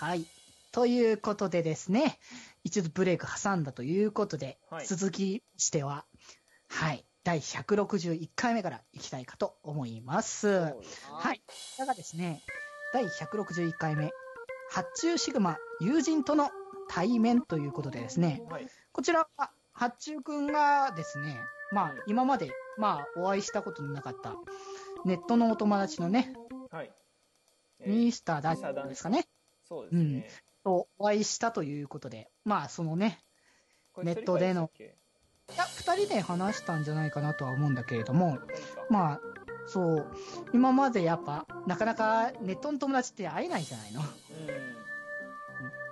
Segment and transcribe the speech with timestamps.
[0.00, 0.24] はい。
[0.72, 2.18] ということでですね、
[2.64, 6.04] 一度ブレイク挟んだということで、はい続きしては、
[6.68, 10.48] はい、第161回目からいきたいかと思います。
[10.48, 11.40] はい。
[11.78, 12.42] だがですね、
[12.92, 14.10] 第161回目、
[14.68, 16.50] 発注シグマ友人との
[16.88, 18.66] 対面ということでですね、はい。
[18.90, 21.38] こちらは、発注くんがですね、
[21.70, 24.34] まあ、今まで、まあ、お会いしたことのなかった、
[25.04, 26.34] ネットのお友達のね、
[26.72, 26.90] はい。
[27.78, 28.52] えーミスターダ
[28.84, 29.28] ンですかね、
[29.68, 30.28] そうですね。
[30.64, 33.20] とお会いしたということで、まあ、そのね、
[34.02, 34.70] ネットでの
[35.52, 38.38] いや、二人で話したんじゃないかなとは思うんだけれども、
[38.88, 39.20] まあ、
[39.66, 40.06] そう、
[40.52, 44.02] 今までやっぱ、なかなかネットの友達って会えないじゃないの。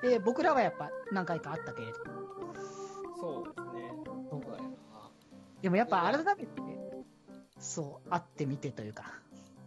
[0.02, 3.20] で、僕らはやっぱ何回か会ったけれど、うん。
[3.20, 3.92] そうですね。
[4.04, 5.10] そうそうだよな。
[5.60, 6.48] でもやっぱ改めて、
[7.60, 9.12] そう、会ってみてというか、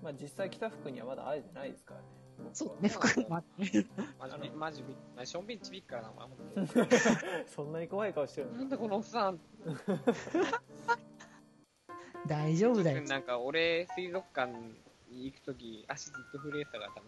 [0.04, 2.06] まあ実際北福にはまだ会えてないですからね。
[2.54, 3.86] そうね、服もあって、
[4.20, 6.88] マジび、マジび、マジションビンちびっからな、お前、ほんとに。
[7.48, 8.60] そんなに怖い顔してるの？
[8.60, 9.40] なんだこのおっさん。
[12.28, 13.02] 大丈夫だよ。
[13.04, 14.52] なんか、俺、水族館
[15.10, 17.02] に行くとき、足ずっと震えてたから、多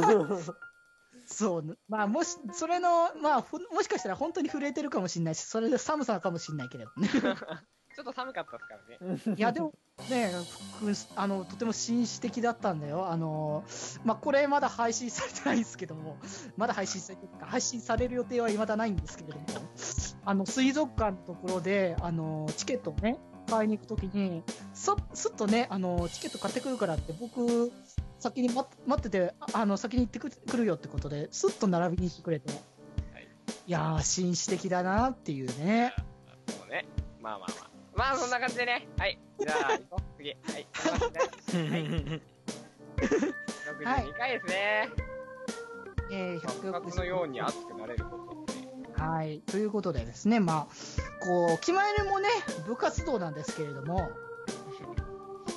[0.00, 0.56] 分そう。
[1.26, 7.08] そう、まあ、もし、それの、まあ、もしかしたら本当に震えてるかもしれないし、それで寒さかもしれないけれどね。
[7.94, 9.36] ちょっと寒かったですからね。
[9.36, 9.72] いや、でも、
[10.10, 10.32] ね、
[10.80, 13.08] ふあの、とても紳士的だったんだよ。
[13.08, 13.64] あの、
[14.04, 16.18] まあ、これまだ配信されてないんですけども、
[16.56, 19.44] まだ配信されてるか、配信される予定は未だないんですけれども、
[20.24, 27.70] あの、水族館のところで、あの、チケットをね、買いに行くときに、そ、すっとね、あの、チケット買ってくるからって、僕、
[28.18, 32.52] 先に待待ってて、ああの、先に行ってくくるよってことで、すっと並びに来てくれて、
[33.12, 33.28] はい
[33.66, 35.94] いやー、紳士的だなっていうね。
[36.48, 36.86] そうね。
[37.20, 37.73] まあまあまあ。
[37.96, 38.88] まあ、そんな感じでね。
[38.98, 39.18] はい。
[39.38, 40.02] じゃあ、行こう。
[40.16, 40.30] 次。
[40.30, 40.66] はい。
[43.84, 44.04] はい。
[44.04, 44.90] 62回ですね。
[46.10, 49.02] えー、部活のように熱くなれること。
[49.02, 49.40] はい。
[49.40, 52.28] ということでですね、まあ、こう、決まりもね、
[52.66, 54.10] 部活動なんですけれども、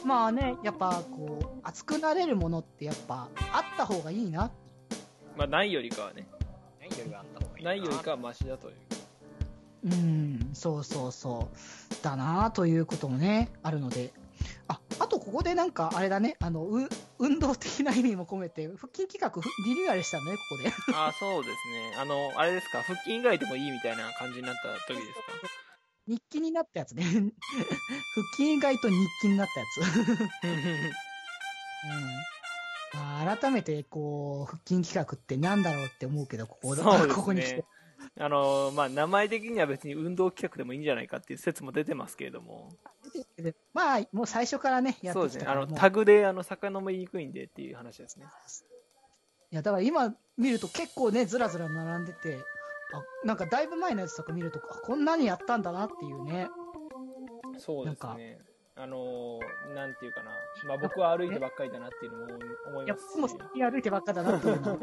[0.05, 4.51] まあね、やっぱ、こう、熱くなれるものってやっぱ、あった方がいいな。
[5.35, 6.27] まあないよりかはね。
[6.79, 8.96] ないよりはあった方がいいないよりかはマシだという。
[9.91, 12.03] うん、そうそうそう。
[12.03, 14.13] だなということもね、あるので。
[14.67, 16.89] あ、あとここでなんか、あれだね、あの、う、
[17.19, 20.71] 運動的な意味も込めて、腹筋企画、ふリニューアルしたのね、ここで。
[20.93, 21.95] ああ、そうですね。
[21.97, 25.21] あの、あれですか、腹筋以外でもいいみたいな感じになった時ですか？
[26.07, 27.03] 日記になったやつね。
[27.03, 27.23] 腹
[28.37, 30.07] 筋以外と日記になったやつ。
[30.45, 30.91] うん
[32.93, 36.83] まあ、改めて、こう、腹筋企画ってなんだろうって思うけど、ここね
[37.13, 37.65] ここに来て。
[38.19, 42.69] あの、まあ、名前的には別に運動企画でもいいんじゃないかっていう説も出てますけれども。
[43.73, 45.45] まあ、もう最初からね、やっそうですね。
[45.45, 48.25] あの、タグで、あの、遡りにくいんでっていう話ですね。
[49.51, 52.39] いや、だから今見ると結構ね、ずらずら並んでて、
[52.93, 56.49] あ、なんかだいぶ前のやつとか見ると、あこんなにやったんだなっていうね。
[57.57, 58.39] そうですね。
[58.79, 60.31] あのー、なんていうかな。
[60.67, 62.25] まあ、僕は歩いてばっかりだなっていうのも
[62.67, 63.35] 思いいや、ます僕もし。
[63.37, 64.77] 先に歩いてばっかだなっていうの。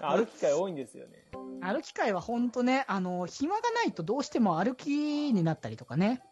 [0.00, 1.24] 歩く機会多いんですよね。
[1.62, 6.22] 歩き会はほんとね、あの、暇がないとどうしても歩きになったりとかね、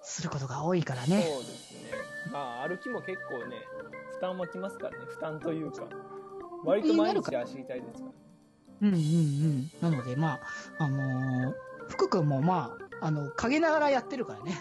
[0.00, 1.22] することが多いからそうね。
[1.22, 1.90] ですね。
[2.32, 3.56] まあ、歩きも結構ね、
[4.12, 5.04] 負担もきますからね。
[5.06, 5.82] 負担というか。
[6.64, 8.12] 割と毎日足痛いですからね。
[8.80, 9.70] うんうんうん。
[9.80, 10.40] なので、ま
[10.78, 11.54] あ、あのー
[11.88, 14.52] 福君もまあ、あの、陰ながらやってるからね。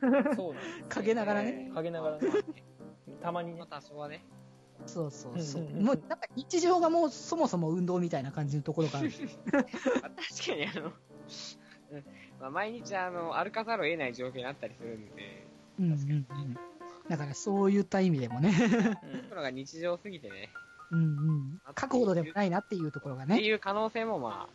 [0.36, 0.84] そうなんです。
[0.88, 1.70] 陰ながらね。
[1.74, 2.28] 陰ながらね。
[3.22, 4.24] たまにね多少はね。
[4.84, 5.62] そうそうそう。
[5.62, 9.10] もう、なんか日常がもうそもそも運動みたいな感じのところがある。
[9.52, 10.92] まあ確かにあの、
[11.92, 12.04] うん
[12.40, 15.46] まあ、毎日あの、歩かざるを得ない状況になったりするんで、
[15.78, 16.56] うんうんうん。
[17.08, 18.50] だからそういった意味でもね。
[18.50, 20.50] うんそういうのが日常すぎてね、
[20.90, 21.60] うんうん。
[21.68, 23.40] 書くほどでもないなっていうところがってね。
[23.42, 24.48] いう可能性もま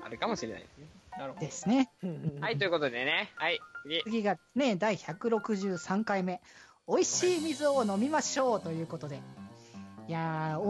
[0.00, 0.86] あ、あるかもしれないですね。
[1.18, 1.90] なるほですね。
[2.02, 2.08] ど。
[2.40, 4.02] はい、ということでね、はい、次。
[4.04, 6.40] 次がね、第163回目。
[6.88, 9.20] 美味しい水を飲みましょうということで。
[10.06, 10.60] いやー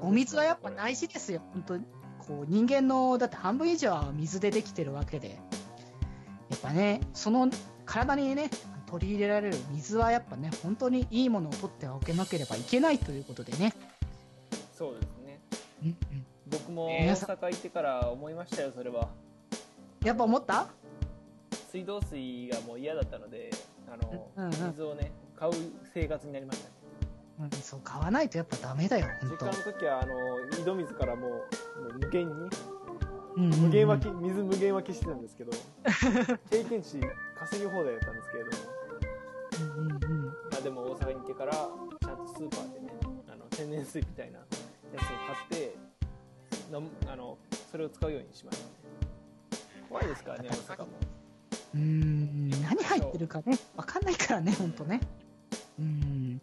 [0.00, 1.42] お、お水はやっぱ大事ですよ。
[1.52, 1.78] 本当
[2.26, 5.38] こう、人間の、だって半分以上は水でできてるわけで。
[6.48, 7.50] やっぱね、その
[7.84, 8.50] 体にね、
[8.86, 13.74] 取り入れられる水はやっぱね、本当にいいものを取っておけなければいけないということでね。
[14.74, 15.40] そうですね。
[15.82, 19.08] うんうん僕もえ大阪行ってから思いましたよ、それは。
[20.04, 20.66] やっぱ思った？
[21.70, 23.50] 水道水がもう嫌だったので、
[23.92, 25.52] あの、うんうん水をね、買う
[25.92, 26.72] 生活になりましたね。
[27.40, 30.14] うん、そう、買わないとやっぱダメだよ、実家の時は、あの、
[30.58, 33.60] 井戸水からもう、無限に、うんうんうん。
[33.60, 35.52] 無限湧き、水無限湧きしてたんですけど、
[36.50, 37.00] 経験値
[37.38, 40.26] 稼ぎ放題だったんですけれども、うんうんうん。
[40.26, 41.66] まあでも大阪に行ってから、ちゃ
[42.14, 42.88] んとスーパーでね、
[43.32, 45.74] あの、天然水みたいなやつを買って
[47.10, 47.38] あの
[47.70, 48.64] それを使うようにしました。
[48.66, 48.72] ね
[49.88, 50.86] 怖いですからね大阪も
[51.74, 55.00] うーん、何入ってるかね、わかんないからね、ほんとね。
[55.78, 56.32] うーん。
[56.36, 56.40] い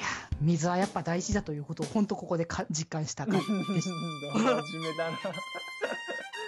[0.00, 0.06] や、
[0.40, 5.18] 水はやっぱ大事だということを、ほんとここでか実感した回 でし真面目だな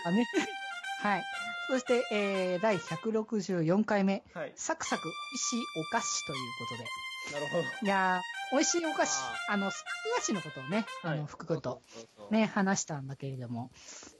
[0.05, 0.27] たね。
[1.03, 1.25] はい。
[1.71, 6.85] そして、えー、第164回目、はいサクサク美味しいお菓子ということで。
[7.33, 9.19] なるほどいやー、美味しいお菓子
[9.49, 11.83] あ、あの、スナック菓子のことをね、あはいの、福君と
[12.31, 13.71] ね、話したんだけれども。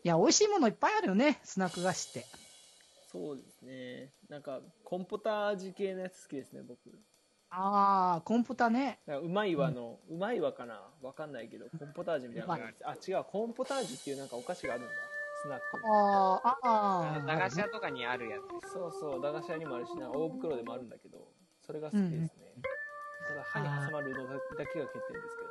[0.05, 2.27] いや、美味しいものいっぱいあるよね、スナック菓子って。
[3.11, 4.13] そうですね。
[4.29, 6.79] なんかコンポタ味系のやつ好きですね僕。
[7.51, 9.01] あー、コンポタね。
[9.09, 10.81] うまいわの、うまいわかな？
[11.03, 14.93] わかんないけどコンポタージュみたいなのがあ違うコンポタージュっていうなんかお菓子があるんだ。
[15.43, 15.65] スナック。
[15.83, 18.71] あー、ああー、の駄菓子屋とかにあるやつ。
[18.73, 21.33] そうそう駄菓子屋にもあるしな大袋でもあるんだけど
[21.67, 22.55] それが好きですね、
[23.27, 25.50] ただ歯に挟まるのだだけが欠点ですけど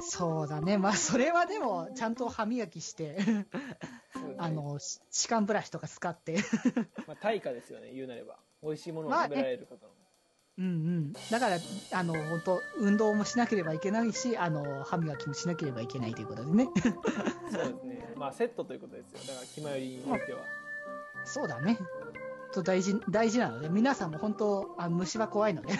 [0.00, 0.78] そうだね。
[0.78, 3.18] まあ、それはでも、ちゃんと歯磨きして、
[4.38, 6.38] あの、し歯間ブラシとか使って。
[7.06, 9.92] まあ、対価ですよね言うなれば美味しいものを食べられることの、
[10.58, 11.12] うんうん。
[11.12, 11.58] だから、
[11.92, 16.68] あの、本当運動もしなければいけないし、あの、歯磨きもしなければいけないということでね。
[17.50, 20.44] そうですねまあセットということですよだから気まよりにおいては
[21.24, 21.78] そうだね。
[22.52, 25.72] と大事、大事なので、皆さんも本当、あ虫は怖いので、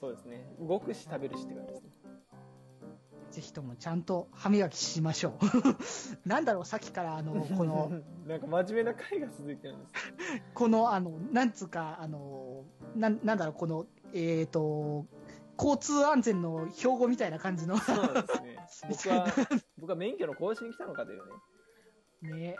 [0.00, 1.87] そうですね動くし食べるしって感じですね
[3.30, 5.46] ぜひともちゃんと歯磨きしましょう。
[6.28, 7.90] なんだろう、さっきから、あの、 この、
[8.26, 9.92] なんか真面目な回が続いてるんです
[10.54, 12.64] この、あの、なんつうか、あの、
[12.96, 15.06] なん、なんだろう、この、えっ、と、
[15.58, 17.76] 交通安全の標語みたいな感じの。
[17.78, 18.58] そうですね
[18.88, 19.26] 僕は
[19.78, 21.22] 僕は免許の更新に来たのかという
[22.22, 22.56] ねね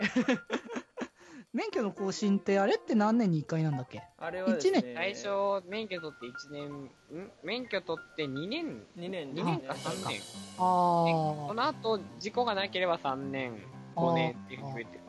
[1.55, 4.03] 免許の更新ってあれって何年に1回なんだっけ？
[4.19, 4.81] あれはですね。
[4.81, 5.29] 一最初
[5.67, 7.31] 免許取って1年ん？
[7.43, 9.33] 免許取って2年？2年。
[9.33, 9.61] 2年？
[9.61, 10.21] か3年。
[10.57, 13.63] あこの後事故がなければ3年。
[13.97, 15.01] 5年っていうふうに増えて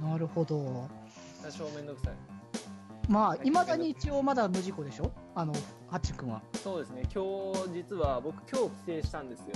[0.00, 0.88] なるほど。
[1.42, 2.14] 多少めんどくさい。
[3.08, 3.50] まあ、い。
[3.50, 5.10] まだに一応まだ無事故でしょ？
[5.34, 5.52] あの、
[5.88, 6.42] ハッチ君は。
[6.62, 7.02] そうですね。
[7.12, 9.46] 今日実は僕今日帰省したんですよ。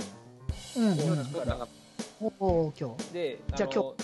[0.77, 1.25] うん、うん。
[1.25, 1.67] そうだから。
[2.39, 3.13] おお今日。
[3.13, 3.95] でじゃあの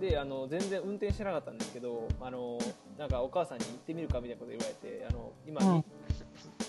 [0.00, 2.58] であの全然運転してなかったんですけどあの
[2.98, 5.84] なんかお母さんに行ってみるかみたいなこと言われてあの今、うん。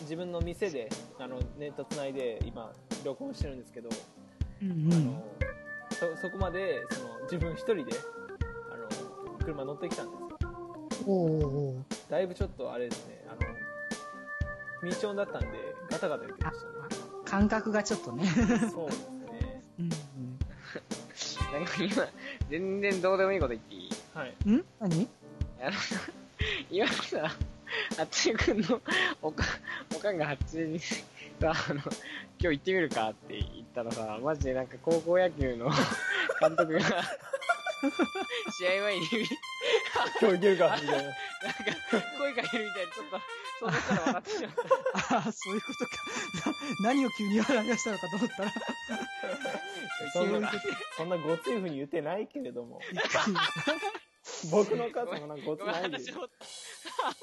[0.02, 0.90] 自分の店で
[1.20, 2.72] あのネットつないで今
[3.04, 3.90] 録音してるんですけど、
[4.62, 4.94] うんうん。
[4.94, 5.24] あの
[6.16, 7.84] そそこまでその自分一人で
[8.72, 10.28] あの車乗ってきたんですよ。
[11.06, 11.76] おお
[12.10, 15.48] だいぶちょっとあれですねあの未調だったんで
[15.90, 18.24] ガタガタ言ってました感覚がちょっとね。
[18.24, 18.30] ね
[18.72, 19.62] そうですね。
[19.80, 20.37] うん
[21.54, 22.08] なんか今
[22.50, 23.90] 全然どうでもいいこと言っていい？
[24.14, 24.56] はいうん。
[24.58, 25.08] ん何
[25.62, 25.72] あの
[26.70, 27.32] 今さ
[27.98, 28.82] 八中君の
[29.22, 29.44] おか
[29.96, 30.96] おかんが八中にさ
[31.42, 31.82] あの今
[32.40, 35.70] 日行ってみるかって言ったらさマジでなんか高校野球の
[36.40, 40.78] 監督が試合前に今日行けるか？
[40.82, 41.14] みたいななんか
[42.18, 43.22] 声かけるみたいにちょっと
[43.60, 44.54] そのから笑ってしまっ
[45.10, 45.92] たああ、そういうことか。
[46.82, 48.52] な何を急に笑い出したのかと思ったら。
[50.14, 50.52] そんな
[50.98, 52.80] そんなごついふうに言ってないけれども
[54.52, 55.98] 僕の母さんもなんかごつないで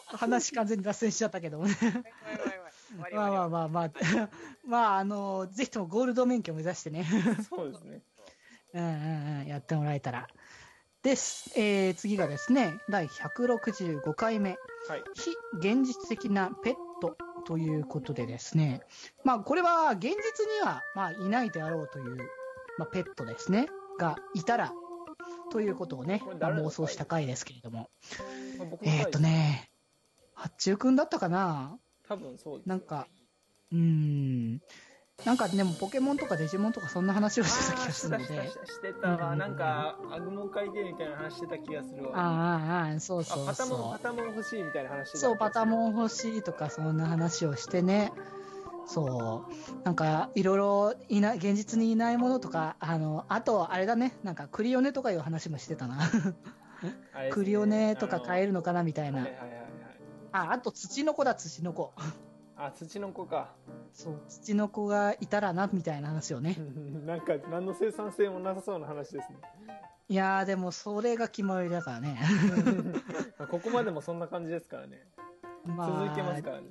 [0.06, 1.76] 話完全に脱線しちゃったけどもね。
[3.12, 3.90] まあまあまあまあ。
[4.64, 7.04] まあ、あの、ぜひともゴールド免許を目指してね。
[7.50, 8.02] そうですね
[8.72, 10.28] うんうんうん、やってもらえたら。
[11.02, 11.52] です。
[11.56, 14.56] えー、次がですね、第165回目。
[14.88, 18.80] はい非現実的なペットということでですね。
[19.24, 20.16] まあ、これは現実に
[20.62, 22.16] は、まあ、いないであろうという、
[22.78, 23.68] まあ、ペットですね。
[23.98, 24.72] がいたら、
[25.50, 27.88] ということをねまあ妄想した回ですけれども。
[28.82, 29.70] えーっとね、
[30.34, 31.78] 八中くんだったかな？
[32.08, 33.06] 多分そうですなんか、
[33.72, 34.60] うーん。
[35.24, 38.50] なんかでもポケモンとかデジモンとかそんな話をしてた気がするので。
[38.50, 43.92] してたわなんかアグモン書いてみたいな話してた気がするわああ、ああ、そうあそうパタモン。
[43.92, 48.12] パタモン欲しいみたいな話してたそう、パタンモン欲しいとか、そんな話をしてね。
[48.86, 49.84] そう。
[49.84, 55.98] なんか、いろいろ、いない、現実にいないものとか、あの、あと、あれだね、なんか、クリオネとかいう話もしてたな。
[57.30, 59.30] クリオネとか買えるるのかな、みたいなはい。
[59.30, 59.64] はいはいはい
[60.32, 61.94] あ、あと、土の子だ、土の子。
[62.56, 63.52] あ土の子か
[63.92, 66.56] そう、土の子がいたらな、みたいな話をね。
[67.04, 69.38] なんか何の生産性もなさそうな話ですね
[70.08, 72.20] いやー、でも、それが決まりだからね。
[73.50, 75.06] ここまでもそんな感じですからね
[75.64, 76.68] ま続いてますからね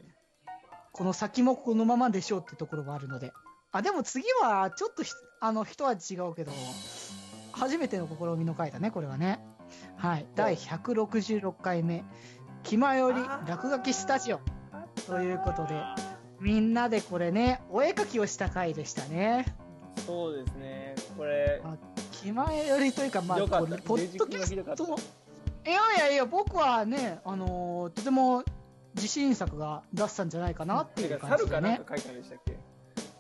[0.92, 3.34] この先もこのままでしょうってところがあるので。
[3.72, 5.12] あ、でも次は、ちょっとひ、
[5.42, 6.52] あの、一味違うけど、
[7.52, 9.44] 初めての試みの回だね、これはね。
[9.98, 10.28] はい。
[10.36, 12.04] 第166回目、
[12.62, 14.40] 気まより落書きスタジオ。
[15.08, 15.82] ということで、
[16.40, 19.56] みんなでこれね、お絵描きをした回でしたね。
[20.06, 20.96] そうですね。
[21.18, 21.76] これ、あ
[22.12, 24.98] 気前よりというか、まあ、これポッドキャスト、
[25.66, 28.44] いやいやいや、僕はね、あのーとても
[28.96, 31.78] 自信作が出したんじゃないかなっていう感じでね猿かなん。
[31.84, 32.58] か書いたんでしたっけ？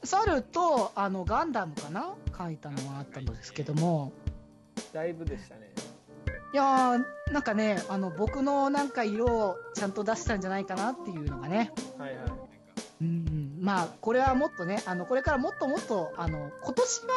[0.04, 2.13] 猿と、あの、ガンダムかな？
[2.38, 4.12] 書いたのがあったんですけども、
[4.92, 5.73] だいぶでしたね。
[6.53, 12.19] いやー、なんかね、あの、僕のなんか色をちゃんと出したんじゃないかなっていうのがね、はいはい。
[13.01, 17.07] うん、まあ、これはもっとね、あの、これからもっともっと、あの、今年は、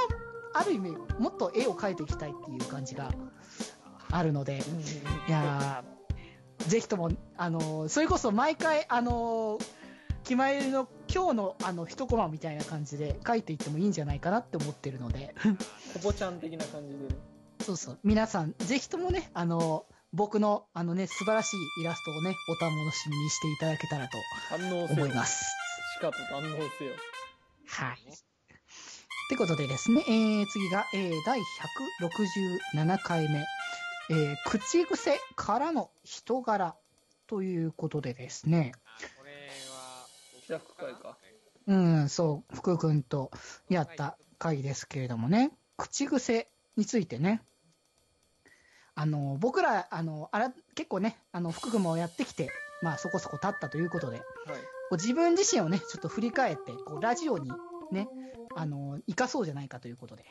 [0.55, 3.13] ある意味、もっと絵を描いていきたいっていう感じが
[4.11, 4.63] あるので、
[5.29, 9.59] いやーぜひとも、あの、それこそ毎回、あの、
[10.25, 15.35] 気前の今日のあの一コマみたいな感じで描いていってもいいんじゃないかなって思ってるので、
[15.93, 17.36] コボちゃん的な感じでね。
[17.61, 24.17] そうそう、皆さん、ぜひともね、あの、僕のあのね、素晴らしいイラストをね、お楽しみにしていただけたらと。
[24.93, 25.45] 思います。
[25.97, 26.43] しかと反応
[26.79, 26.93] せよ。
[27.69, 27.97] はい。
[27.97, 33.45] ってことでですね、えー、次が、えー、第167回目、
[34.11, 36.77] えー、口癖からの人柄
[37.27, 38.73] ということでですね、
[39.19, 40.07] これは、
[40.47, 41.19] 企画会か。
[41.67, 43.33] うん、そう、福君と
[43.69, 47.43] やった回ですけれどもね、口癖についてね、
[48.95, 52.51] あの、僕ら、あの、あら、結構ね、あの、福君もやってきて、
[52.83, 54.27] まあそこそこ経ったということで、はい。
[54.89, 57.51] こう自分自身をね、ちょっと振り返って、こう、ラジオに
[57.91, 58.09] ね、
[58.55, 60.25] あの、生かそうじゃないかということで、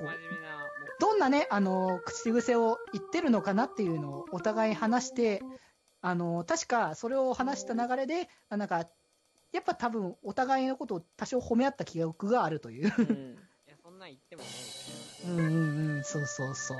[0.00, 0.66] 割と真面目な目
[0.98, 5.42] どんなね、あの、口癖を言ってるのかなっていうのをお互い話して、
[6.00, 8.86] あの、確かそれを話した流れで、あなんか、
[9.52, 12.92] やっぱ多分お互いのことを多少褒め合った記憶があるという。
[12.98, 13.36] うん。
[13.66, 14.48] いや、そんなん言ってもね、
[14.85, 14.85] み
[15.26, 16.78] うんうんうん、そうそうそう。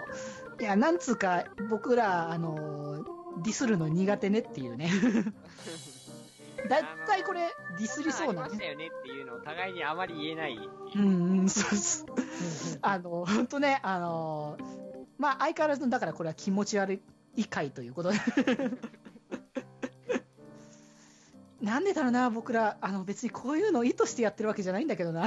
[0.60, 3.04] いや、なんつうか、僕ら、あの、
[3.42, 4.90] ディスるの苦手ねっていうね。
[6.68, 8.02] だいたいこれ、ディス。
[8.02, 8.46] りそうなね。
[8.46, 10.56] ありましたよねっていうのを互いにあまり言えない
[10.94, 10.98] う。
[10.98, 12.06] んうん、そうそう。
[12.82, 14.56] あの、本当ね、あの、
[15.18, 17.00] まあ、相変わらず、だからこれは気持ち悪
[17.36, 18.18] い回ということで。
[21.66, 25.26] なんでだろうな、僕ら、あの、別にこういうのを意図してやってるわけじゃないんだけどな。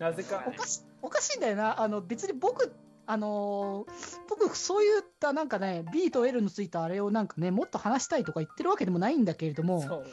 [0.00, 0.50] なぜか お。
[0.50, 1.80] かし、おかしいんだよな。
[1.80, 2.74] あの、別に僕、
[3.06, 10.04] あのー僕、そういったなんかね、B と L のついたあれをなんかね、もっと話したいとか言ってるわけでもないんだけれども。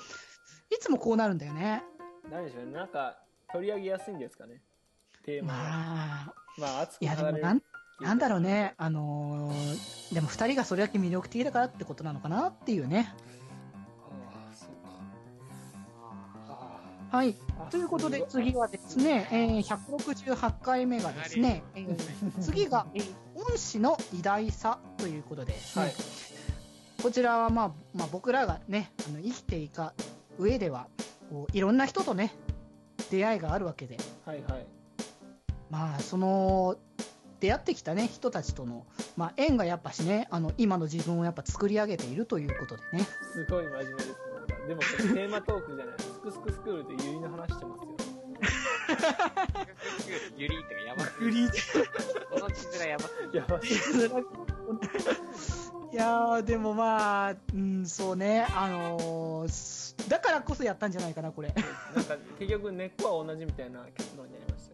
[0.69, 1.83] いつもこうなるんだよね。
[2.29, 2.73] 何でしょうね。
[2.73, 3.17] なんか、
[3.51, 4.61] 取り上げやすいんですかね。
[5.23, 5.59] テーマが。
[5.59, 7.63] まあ、まあ、熱くいや、でもなん、
[7.99, 13.13] なんだろうね、あのーでも二人がそれだけ魅力的だからってことなのかなっていうね。
[17.11, 17.35] はい。
[17.59, 23.13] あということで、次はですね、えー168回目がですね、えー次が、えー
[23.49, 25.93] 恩師の偉大さということではい。
[27.01, 29.93] こちらは、まあ、まあ、僕らがね、あの生きていか
[30.39, 30.87] 上では、
[31.29, 32.33] こういろんな人とね、
[33.11, 34.65] 出会いがあるわけで、はいはい。
[35.69, 36.77] まあ、その、
[37.39, 38.85] 出会ってきたね、人たちとの、
[39.15, 43.07] まあ、縁がやっぱしね、あの、今の自分をやっぱ作り上げているということでね。
[43.33, 44.15] すごい真面目ですね。
[44.67, 45.95] でも、テーマトークじゃない。
[46.31, 47.87] スクスクスクールでユリの話してますよ。
[50.37, 51.49] ユリとかやばすぎる。
[52.31, 53.37] この字面やばすぎる。
[53.37, 53.61] やばい。
[55.93, 61.53] いやー、でもまあ、うん、そうね、あのーすだからこそやったんじゃないかな、これ。
[61.95, 64.69] なんか、結局根っこは同じみたいな結論になりまし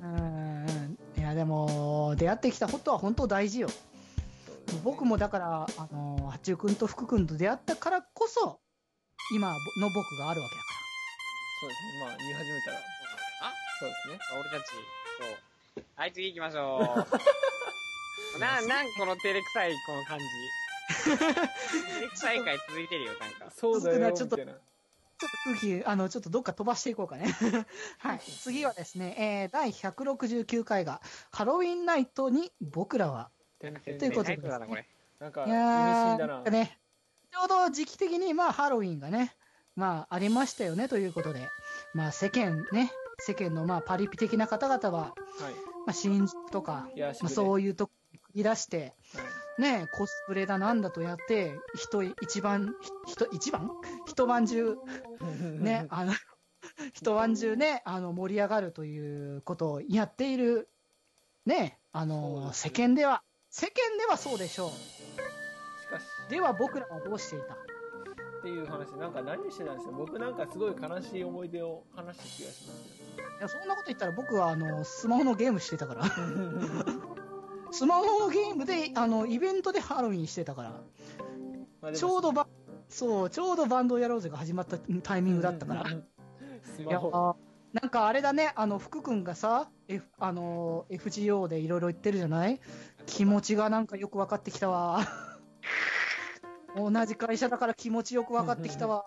[0.00, 0.96] たよね。
[1.16, 3.68] うん、いや、でも、出会ってきたことは本当大事よ。
[3.68, 3.74] ね
[4.82, 8.58] 僕もだから、あのー、八中君と福君と出会ったからこそ、
[9.34, 10.75] 今の僕があるわけだか
[11.66, 12.00] そうですね。
[12.00, 12.76] まあ、言い始めたら、
[13.42, 13.52] あ？
[13.80, 14.18] そうですね。
[14.38, 14.70] 俺たち、
[15.76, 15.84] そう。
[15.96, 16.78] はい、次行きましょ
[18.36, 18.38] う。
[18.38, 20.24] な、なんこの照れくさい、この感じ。
[21.02, 23.50] 照れくさい回続いてるよ、なんか。
[23.50, 24.36] そうだよ、ちょっと。
[24.36, 27.34] ちょっと空気、あの、ちょっとどっか飛ばしていこうかね。
[27.98, 28.20] はい。
[28.20, 31.00] 次はですね、えー、第169回が、
[31.32, 36.50] ハロウィンナイトに僕らは、ということでタイトルだな、んか、い意味やー、深だななんか。
[36.50, 36.78] ね、
[37.32, 39.34] ちょうど時期的に、まあ、ハロウィンがね、
[39.76, 41.48] まあ、ありましたよね、ということで、
[41.92, 45.14] まあ、世間ね、世間の、まあ、パリピ的な方々は、はい。
[45.86, 46.88] まあ、新宿とか、
[47.20, 49.22] まあ、そういうとこに繰り出して、は
[49.58, 49.62] い。
[49.62, 52.74] ね、コスプレだなんだとやって、人一番、
[53.06, 53.70] ひ人、一番？
[54.06, 54.76] 一晩中、
[55.60, 56.12] ね、あの、
[56.92, 60.68] 一晩中ね、あの、盛り上がるということをやっている、
[61.44, 64.70] ね、あの、世間では、世間ではそうでしょう。
[65.80, 67.56] しかし、では僕らはどうしていた？
[68.38, 69.92] っていう話、なんか何してたんですよ。
[69.92, 76.06] 僕なんかすごい悲しい思い出を話した気がしますいや、そんなこと言ったら僕は、あの、スマホのゲームしてたから。
[76.06, 76.12] よ。
[77.72, 80.70] スマホのゲームで、あの、イベントでハロウィンしてたから。
[81.82, 82.46] まあちょうどば、
[82.88, 85.84] そう、ちょうどバンドやろうぜが始まったタイミングだったから。
[86.62, 87.36] スマホ。
[87.72, 92.58] なんかあれだね、あの福君がさ、F あの FGO でいろいろ言ってるじゃない？
[93.04, 95.00] 気持ちがなんかよく分かってきたわ。
[96.76, 99.04] 同じ会社だから気持ちよく分かってきたわ。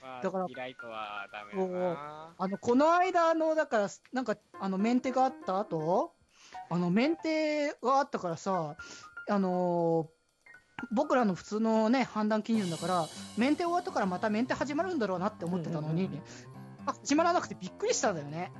[0.00, 2.34] まあだからリライトはダメだな。
[2.38, 6.14] あの、この間の、だから、なんか、あの、メンテがあった後、
[6.70, 8.76] あの、メンテがあったからさ、
[9.28, 10.22] あのー
[10.90, 16.10] 僕らの普通のね、判断基準だから、メンテ終わったからまたメンテ始まるんだろうなって思ってたのに、
[16.86, 18.50] あ始まらなくてびっくりしたんだよね。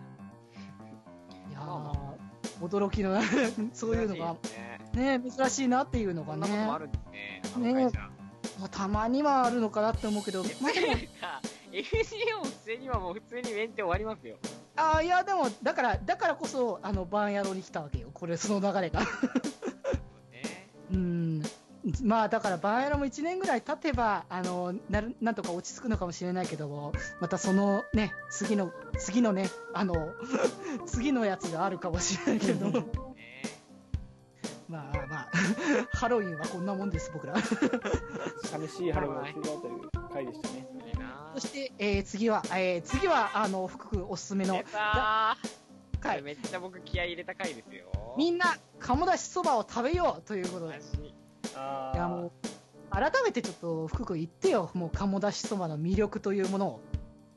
[1.51, 2.19] いやー、
[2.61, 3.21] 驚きの、
[3.75, 4.37] そういうのが、
[4.95, 5.19] ね。
[5.19, 7.43] ね、珍しいなっていうのがこんなこともあね、るんですね。
[7.57, 7.99] あの会社。
[7.99, 8.22] まあ
[8.71, 10.95] たまにはあるのかなって思うけど、まあでも、
[11.73, 14.37] FGO 普通にはもう普通にメンテ終わりますよ。
[14.77, 18.09] ああ、いや、でも、だから、だからこそ、あの、バンヤロに来たわけよ。
[18.13, 19.01] これ、その流れが。
[19.01, 19.07] ね。
[20.93, 21.43] うん。
[22.03, 30.13] まあ、だから、バンヤロも1年ぐらい経てば、あの、なる、なんとか落ち着くのかもしれないけども、またそのね、次の、次のね、あの、
[30.87, 32.87] 次のやつがあるかもしれないけど、ね
[34.73, 35.31] まあまあ、
[35.97, 37.35] ハロウィンはこんなもんです、僕ら。
[38.45, 40.67] 寂しい春が来てたという回でしたね。
[41.35, 44.63] そして、えー次は、えー次は、あの、福君おすすめの
[46.01, 46.17] 回。
[46.17, 47.85] れめっちゃ僕気合い入れた回ですよ。
[48.17, 50.81] みんな、鴨だしそばを食べようということで
[51.55, 52.33] あいやもう、
[52.91, 56.81] 改めてちょっと福君言ってよ、もう鴨だしそばの魅力というものを。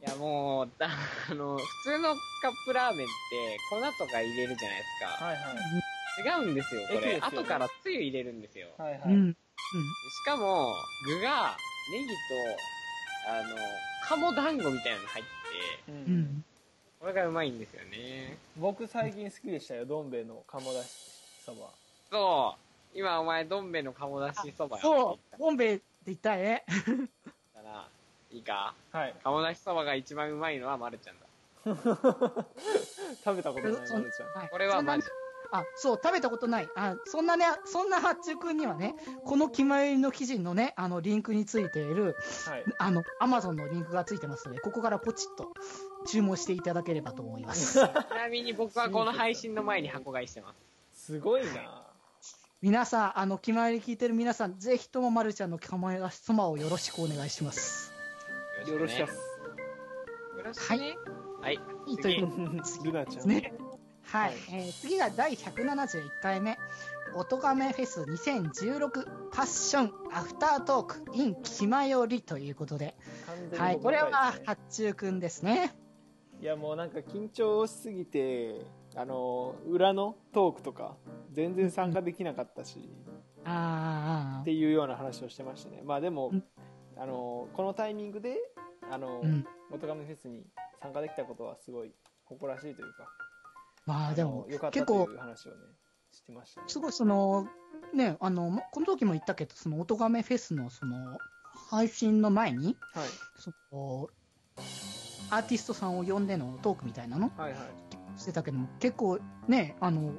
[0.01, 0.87] いやもう、だ
[1.29, 5.25] あの、普通のカップラーメンって粉とか入れるじゃないですか。
[5.25, 5.94] はいはい。
[6.17, 7.19] 違うんですよ、これ。
[7.19, 8.69] 後からつゆ入れるんですよ。
[8.77, 9.13] はいはい。
[9.13, 9.33] うん。
[9.33, 9.37] し
[10.25, 10.73] かも、
[11.05, 11.57] 具が、
[11.91, 12.13] ネギと、
[13.27, 13.55] あの、
[14.07, 15.31] 鴨団子みたいなの入って
[15.85, 16.45] て、ううん。
[16.99, 18.37] これがうまいんですよね。
[18.57, 20.87] 僕最近好きでしたよ、どん兵衛の鴨だし
[21.45, 21.69] そば。
[22.09, 22.55] そ
[22.93, 26.65] う、今お前、どん兵衛の鴨だしそばやそう、ボンベイって言ったね。
[27.53, 27.87] だな。
[28.31, 28.73] いいか？
[28.91, 29.15] はい。
[29.23, 31.25] 鴨だしそばが一番うまいのはまるちゃんだ。
[33.23, 34.33] 食べたことない、まるちゃん。
[34.33, 35.05] はいこれはマジ。
[35.51, 36.69] あ、そう、食べたことない。
[36.75, 42.15] あ、そんなね、そんな八中くんにはね、この決まりの記事のね、あの、リンクについている、
[42.47, 42.63] はい。
[42.77, 45.53] あの、アマゾンのリンクがついてますので、ここからポチッと
[46.07, 47.79] 注文していただければと思います。
[47.79, 50.63] ちなみに僕はこの配信の前に箱買いしてます。
[50.93, 51.85] すごいな
[52.61, 57.93] 皆さん、あの、決まり聞いてる皆さん、ぜひともまるちゃんの釜出しそばをよろしくお願いします。
[58.67, 59.11] よろしくねす。
[60.37, 60.97] よろしくね。
[61.41, 61.57] はい。
[61.57, 61.61] は
[61.93, 63.21] い、ということでルナちゃん。
[63.21, 63.53] すね。
[64.05, 64.35] はい、はい。
[64.51, 66.57] えー次が第171回目、
[67.15, 69.93] おとがめフェス2016パッション。
[70.11, 71.03] アフタートーク。
[71.13, 75.75] in 気まよりということで、完全にはい、僕これは八中くんですね。
[76.41, 78.65] いやもうなんか緊張しすぎて、
[78.95, 80.97] あの、裏のトークとか、
[81.31, 82.89] 全然参加できなかったし、
[83.45, 85.81] あっていうような話をしてましたね。
[85.83, 86.43] まあでもうん、
[86.97, 88.37] あの、このタイミングで、
[88.91, 89.45] あの、うん。
[89.71, 90.45] おとがめフェスに
[90.81, 91.91] 参加できたことはすごい
[92.25, 93.07] 誇らしいというか、
[93.85, 95.57] まあでものよかった結構という話をね、
[96.11, 96.67] してましたね。
[96.67, 97.47] すごいその
[97.93, 101.17] ねあのこの時も言ったけどそのおとがめフェスのその
[101.69, 103.07] 配信の前にはい。
[103.37, 104.09] その
[105.31, 108.19] アーティストさんを呼んでのトークみたいなのはいはい。
[108.19, 110.13] してたけども結構ねあの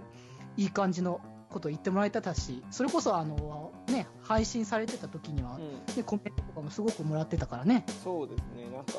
[0.57, 5.97] いい感じのこと言ってもらえてたしそれこそあのね配信されてた時には、うん。
[5.97, 8.93] ね、コメントとかもすごくもらってたからねそうですね、なんか、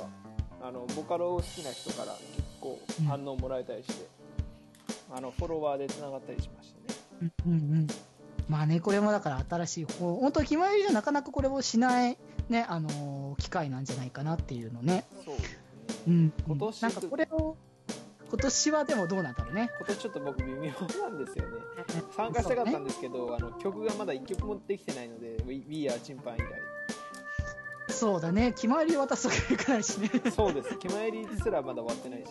[0.62, 4.08] あの、ボカロ好きな人から結構反応もらえたりして、
[5.12, 6.94] あの、フォロワーで繋がったりしました
[7.26, 7.32] ね。
[7.46, 7.60] うんうん。
[7.60, 7.88] うん
[8.50, 12.18] まあねこれもだから新しいこう本当決まりじゃなかなかこれをしない
[12.48, 15.06] ねあの機会なんじゃないかなっていうのね。
[15.26, 15.34] そ
[16.08, 17.58] うん今年なんかこれを
[18.30, 19.70] 今年はでもどうなんだろうね？
[19.80, 21.58] 今年ちょっと僕微妙なんですよね。
[22.16, 26.38] 参加したかったんですけど、あの曲がまだ1曲もできてないので、We, Are チンパン以
[27.90, 28.52] そうだね。
[28.52, 30.10] 決まり渡すわけにいかないしね。
[30.10, 30.32] 来。
[30.32, 30.78] そうです。
[30.78, 32.28] 決まりすらまだ終わってないし、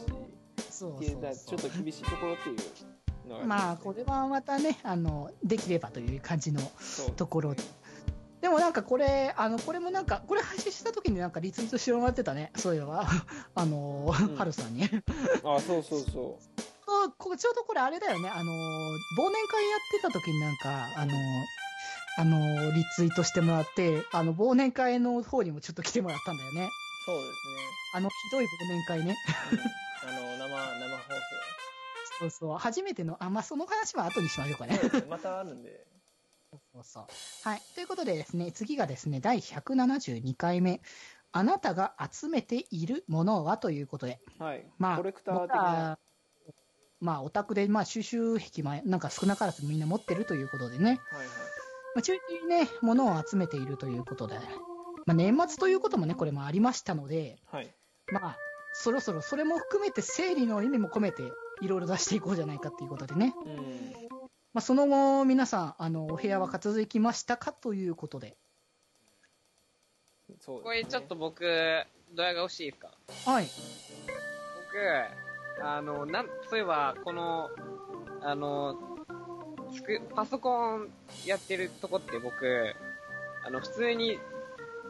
[0.77, 7.55] そううだちょっそうそうと厳しいところっていうのがまあこれはまたねあのできればという感じのそうところ。
[8.41, 12.53] でもなんかこれあのこれもなんかこれ配信した時になんかリツイートしてもらってたね。
[12.57, 13.09] そういえば。
[13.57, 14.37] あのうん。
[14.37, 14.85] ハルさんに。
[14.85, 16.39] あ、そうそうそ
[16.89, 21.17] あこちょうどこれあれだよね、あのー、忘年会やってた時になんか、あのー、
[22.19, 26.63] あのーリツイートしてもらって、あの、忘年会の方にもちょっと来てもらったんだよね。
[26.63, 26.71] う。
[27.07, 27.27] そうです
[27.95, 29.17] あの、ひどい忘年会ね。
[30.07, 31.03] あの、生、生放
[32.19, 32.59] そうそう。
[32.59, 34.81] 初めての、あ、まあ、その話は後にしましょうかね。
[35.09, 35.87] またあるんで。
[36.73, 37.07] そうそう。
[37.43, 37.63] はい。
[37.75, 40.81] ということでですね、次がですね、第172回目。
[41.33, 44.21] あなたが集めているものはということで。
[44.39, 44.67] はい。
[44.79, 45.99] まあ、コレクター的な。
[46.99, 51.01] まあ、オタクで、まあ、収集癖も、なんか少なからずみんな持ってるということでね。
[51.11, 51.27] はいはい。
[51.95, 54.39] まあ、中心にね、物を集めているということで、
[55.05, 57.75] まあ、年末ということもね、これもありましたので、はい。
[58.13, 58.39] まあ、
[58.79, 61.23] そろそろそれも含めて整理の意味も込めて、
[61.63, 63.35] いろいろ出していこうじゃないかっていうことでね。
[63.45, 63.93] うん。
[64.53, 68.37] まあ、その後、皆さん、あの、お部屋は片付きましたかということで。
[70.29, 71.45] そうですねこれちょっと僕、
[72.15, 72.91] ドヤが欲しいですか？
[73.31, 73.49] はい。
[75.59, 77.49] 僕、あの、なん、そういえば、この、
[78.23, 78.77] あの、
[79.75, 80.91] つく、パソコン
[81.25, 82.75] やってるとこって僕、
[83.45, 84.19] あの、普通に、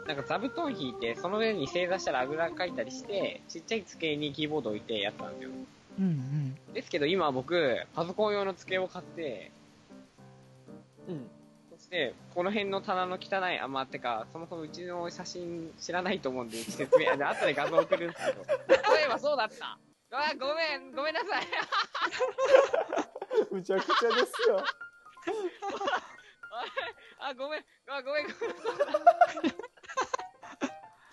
[0.06, 5.50] なんか座布団引いて、その上に正座したらあぐらかいたりして、ちっちゃい机にキーボード置いてやったんですよ。
[5.98, 6.54] うんうん。
[6.74, 9.50] ですけど今僕、パソコン用の机を買って、
[11.08, 11.28] うん。
[11.76, 18.44] そして、この辺の棚の汚い、あ、まあ、てか、そもそもうちの写真知らないと思うんで、説明、あ後で画像送るんですけど。
[18.84, 19.78] そういえばそうだった。
[20.12, 21.46] あ、ごめん、ごめんなさい。
[23.50, 24.62] むちゃくちゃですよ。
[27.18, 28.36] あ、ごめん、あ、ごめん、ごめ
[29.50, 29.54] ん。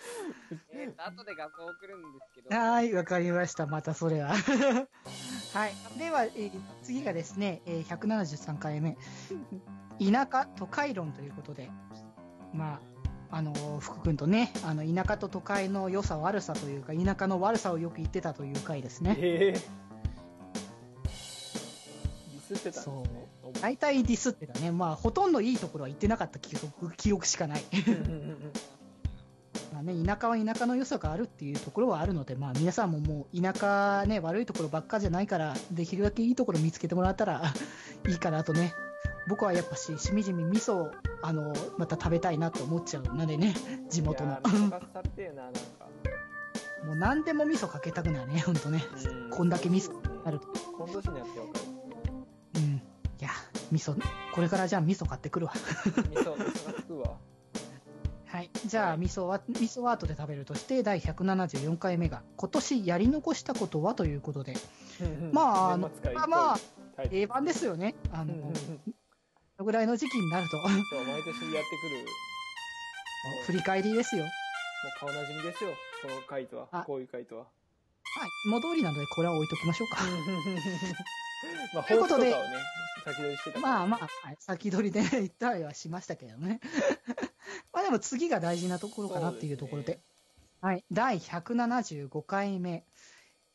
[0.71, 2.55] えーと、後で画像送るんですけど。
[2.55, 3.65] はい、わかりました。
[3.65, 4.33] またそれは。
[5.53, 5.73] はい。
[5.97, 6.51] では、えー
[6.83, 8.97] 次がですね、えー173回目。
[9.99, 11.69] 田舎都会論ということで、
[12.53, 12.79] ま
[13.31, 19.15] あ、あのー福君とね、あの、田舎と都会の良さ悪さというか、田舎の悪さをよく言ってたという回ですね。
[19.19, 19.83] ええ
[21.11, 23.33] ディスってたんですそうね。
[23.61, 24.71] 大体ディスってたね。
[24.71, 27.63] まあ、ほとんどいいところは言ってなかった記憶記憶しかない。
[29.83, 37.41] ね、田舎は田舎の良さがあるっていうところはあるので、まあ皆さんももう田舎ね、悪いところばっかじゃないから、できるだけいいところ見つけてもらったら
[38.07, 38.73] いいかなとね。
[39.27, 40.91] 僕はやっぱし、しみじみ味噌を、
[41.21, 43.55] あの、また食べたいなと思っちゃうのでね、
[43.89, 44.37] 地元の。
[46.85, 48.83] もう何でも味噌かけたくなるね、ほんとね。
[49.05, 49.93] うんこんだけ味噌
[50.25, 50.47] あると。
[52.55, 52.75] うん。
[52.75, 52.81] い
[53.19, 53.29] や、
[53.71, 53.95] 味噌、
[54.33, 55.53] これからじゃあ味噌買ってくるわ。
[55.53, 57.17] 味噌、味噌がつくわ。
[58.33, 58.49] はい。
[58.65, 64.55] じゃあ、味噌は、味噌は後で食べるとして、第174回目が、今年やり残したことはということで、
[65.31, 65.91] まあ、あの
[66.27, 66.57] まあ、
[66.95, 67.93] タイトル定番ですよね。
[68.11, 68.51] あの
[69.63, 72.05] ぐらいの時期になると、そう、毎年やってくる。
[73.45, 74.23] 振り返りですよ。
[74.23, 74.31] もう
[74.99, 75.69] 顔なじみですよ。
[76.01, 76.83] この回とはあ。
[76.85, 77.41] こういう回とは。
[77.43, 77.47] は
[78.25, 78.29] い。
[78.49, 80.01] 戻りなので、これは置いときましょうか。
[81.75, 82.33] まあ、ということで
[83.03, 86.61] 先取りしてまあまあ、はい、先取りで言ったりはしましたけどね。
[87.71, 89.93] まあでも次が大事なところかなっていうところで。
[89.93, 90.13] です
[90.61, 90.85] はい。
[90.91, 92.85] 第175回目。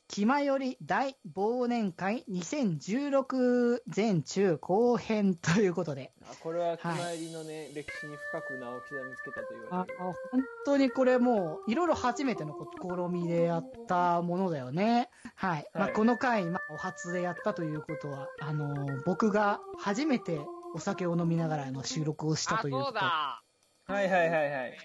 [0.09, 6.13] 気まより大忘年会2016前中後編ということで。
[6.23, 9.99] あこれは、気前りのね、歴史に深く名を刻みつけたと言あわれる。
[9.99, 15.11] 本当にこれもう、いろいろ初めての試みでやったものだよね。
[15.35, 15.71] はい。
[15.75, 20.41] まあ、はいこの回、まあ、お初でやったということは、あのー僕が初めて
[20.75, 22.85] お酒を飲みながらあの収録をしたあ、ということ。
[22.87, 23.43] そうだ。
[23.88, 24.79] はいはいはいはい。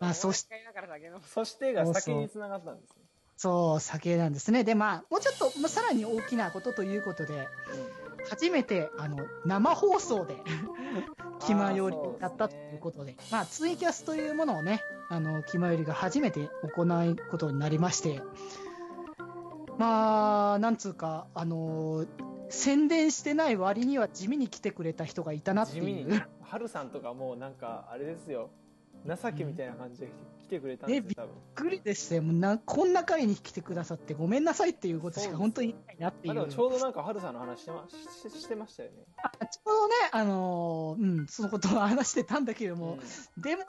[0.00, 3.04] まあ、そし、もう一回だから酒飲むそしてが先に繋がったんですね。
[3.36, 4.64] そう、酒なんですね。
[4.64, 7.46] で、まあ、もうちょっと、まあ、さらに大きなことということで、
[8.28, 10.36] 初めて、あの、生放送で、
[11.46, 18.20] 気まよりやったということで、まあ、ツイキャスというものをね、あの、気まよりが初めて行うことになりまして、
[19.78, 22.04] まあ、なんつうか、あの
[22.50, 26.06] 宣伝してない割には地味に来てくれた人がいたなって地味に。、
[26.42, 28.50] ハルさんとかもうなんか、あれですよ。
[29.06, 30.14] 情けみたいな感じで来て
[30.60, 31.34] くれたんですよ、多分。
[31.34, 32.22] びっくりでしたよ。
[32.22, 36.32] もうなこんな回に来てくださってごめんなさいっていうことしか本当に言えないなっていう。
[36.32, 38.96] あでもちょうどなんかハルさんの話してまししてましたよね。
[39.50, 43.64] ちょうどね、あのーうん、そのことを話してたんだけども、うんでも、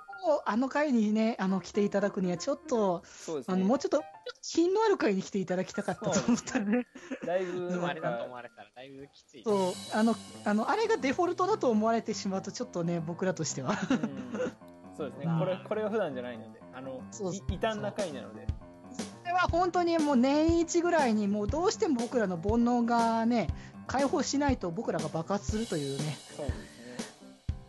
[0.45, 3.53] あの回にね、あの、来ていただくには、ちょっと、そうですね。
[3.55, 4.03] あの、もうちょっと、
[4.41, 6.87] 品のある回に来ていただきたかったと思ったらね。
[7.25, 9.43] だいぶあれだと思か、われたらだいぶきつい。
[9.43, 10.15] そう、あの、
[10.45, 13.75] あの、あれがデフォルトだと思われてしまうと、ちょっとね、僕らとしては。
[13.89, 14.68] うん
[14.99, 15.25] そうですね。
[15.39, 17.01] これ、これが普段じゃないので、あの、
[17.49, 18.45] 異端な回なので。
[18.91, 23.47] それは本当にもう年一ぐらいに、もうどうしても僕らの煩悩がね、
[23.87, 26.17] 解放しないと僕らが爆発するというね。
[26.35, 26.67] そうですね。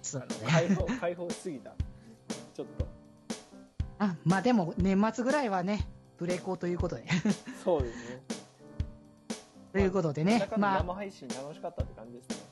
[0.02, 1.70] そうあの解放、 解放しすぎた。
[2.52, 2.86] ちょっと。
[4.00, 5.86] あまあでも、年末ぐらいはね、
[6.18, 7.04] ブレイクということで。
[7.62, 8.22] そうですね。
[9.72, 12.49] ということでねまあ、生配信楽しかったって感じですね。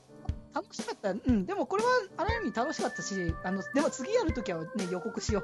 [0.53, 1.11] 楽しかった。
[1.11, 5.43] うん、でもこれは、ある意味楽しかったし、あの、でも次やるときはね、予告しよ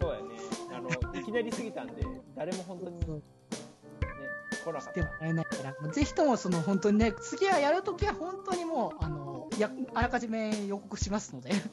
[0.00, 0.22] そうやね。
[0.74, 2.06] あの、いきなりすぎたんで、
[2.36, 3.22] 誰も本当にね、う。
[4.64, 4.92] 来なかった。
[4.92, 11.70] でもらえないから、ぜひともその本当にね、次はやるときは本当にもう、あの、や、あらかじめ予告しますので、はいはい。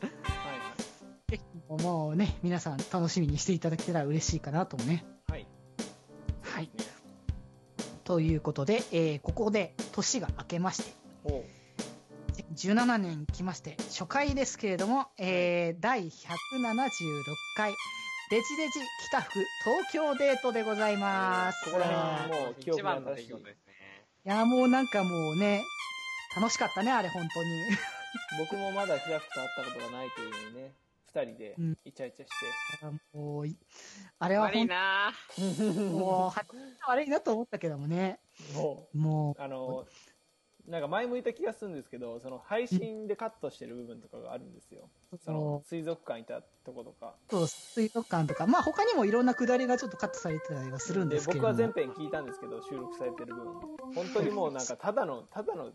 [1.31, 5.05] ぜひもうね、皆さん楽しみにしていただけたら嬉しいかなともね。
[5.27, 5.47] はい。
[6.41, 6.63] はい。
[6.63, 6.69] ね
[8.03, 10.98] ということで、えーここで年が明けまして、
[12.67, 16.09] おう17年来まして、初回ですけれども、えー第176
[17.55, 17.71] 回、
[18.29, 18.71] デジデジ
[19.07, 21.65] 北福東京デートでございます。
[21.65, 21.85] ここら
[22.27, 23.73] 辺もう記憶一番のがい出来事ですね。
[24.25, 25.63] いや、もうなんかもうね、
[26.35, 27.49] 楽しかったね、あれ、本当に。
[28.39, 30.73] 僕もまだ平福と会ったことがないというのにね
[31.05, 32.29] 二人でうんイチャイチャし
[32.79, 33.55] て、もうい、
[34.19, 35.13] あれは悪い本な
[35.91, 36.45] もう、は
[36.87, 38.19] 悪いなと思ったけどもね。
[38.53, 39.87] ももうあの
[40.69, 44.87] なんか前向いた気がするんですけどその配信でカットしてる部分とかがあるんですよ。
[45.11, 47.15] う、その水族館いたとことか。
[47.29, 51.47] そう、水族館とか、まあ他にもいろんなくだりがちょっとカットされてたりはするんですけれど。
[51.47, 51.53] も。
[51.53, 53.45] 僕は全編聞いたんですけど収録されてる分。
[53.95, 55.71] 本当にもうなんかただのただの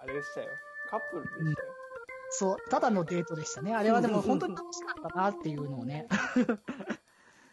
[0.00, 0.48] あれでしたよ。
[0.90, 1.68] カップルでしたよ、
[2.30, 3.74] そう、ただのデートでしたね。
[3.74, 6.08] あれはでも本当に楽しかったなっていうのをね。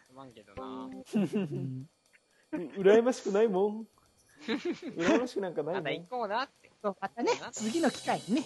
[0.06, 0.62] すまんけどな。
[0.64, 1.86] うん。
[2.78, 3.86] 羨ましくないもん。
[4.46, 5.84] 羨ましくなんかないもん。
[5.84, 6.65] まだ行こうなって。
[6.82, 8.42] そうまたね、次の機会にね、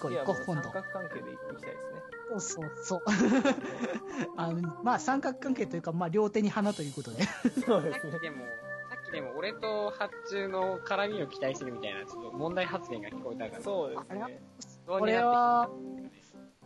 [0.00, 0.72] こう行こう、今度三。
[0.72, 3.02] 角関係で行きたいですねそうそうそう。
[4.36, 7.22] あのまあ三角関係というか、まあ両手に花ということで。
[7.66, 8.44] そうですねさっきでも、
[8.88, 13.62] さっきでも俺と発注の絡みを期待してるみたいな、ちょっと問題発言が聞こえたから。
[13.62, 14.40] そうですね
[14.86, 15.68] これは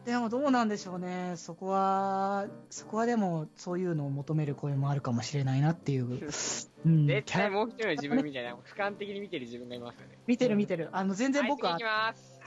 [0.07, 1.33] でもどうなんでしょうね。
[1.35, 6.07] そこは、そこはでもそういうのを求める声もあるかもしれないなっていう。
[6.87, 10.17] うん、絶対もう一人の自分みたいな、俯瞰的に見てる自分がいますよね。
[10.29, 10.91] 見てる見てる。
[10.93, 11.85] あの、全然僕ははい、次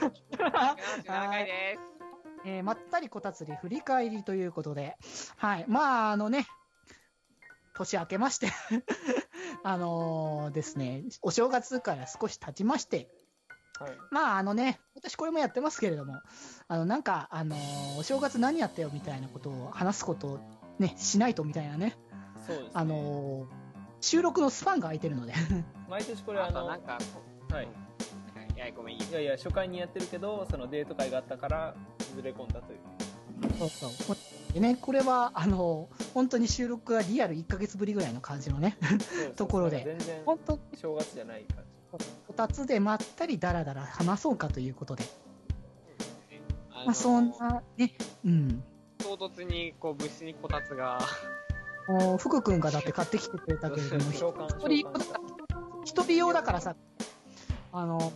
[0.00, 0.96] 行きます。
[1.04, 1.90] 177回です。
[2.46, 4.96] えーまったりこたつり振り返りということで、
[5.36, 5.66] はい。
[5.68, 6.46] まあ、あのね、
[7.74, 8.48] 年明けまして、
[9.62, 13.10] あのーですね、お正月から少し経ちまして、
[13.80, 13.92] はい。
[14.10, 16.20] まあ、あのね、私これもやってますけれども、
[16.68, 20.40] あの、なんか、あのーお正月何やったよみたいなことを話すことを
[20.78, 21.96] ね、しないとみたいなね、
[22.46, 22.70] そうですね。
[22.74, 23.46] あのー
[24.02, 25.34] 収録のスパンが空いてるので、
[25.88, 26.98] 毎年これああのとなんか、
[27.50, 27.68] はい。
[28.56, 29.00] いや、ごめん、いい。
[29.02, 31.74] よいやいや初回にやってるけどそのデート会があったから
[32.14, 32.78] ずれ込んだという。
[33.58, 34.16] そうそう。
[34.54, 38.76] でね、これは、あのー本当に収録がリアル1ヶ月ぶりぐらいの感じのね、
[39.36, 39.84] ところで。
[39.84, 45.04] 全然本当正月じゃない感こたつでまったりだらだら話そうかということで、
[46.72, 47.92] あのまあ、そんなね、
[48.24, 48.62] うん。
[48.98, 51.00] 唐突に、こう、物資にこたつが、
[51.88, 54.18] もう福君がだって買ってきてくれたけれども、一
[54.68, 55.20] 人用だから
[55.84, 56.76] 一人用だからさ、
[57.72, 58.12] あの、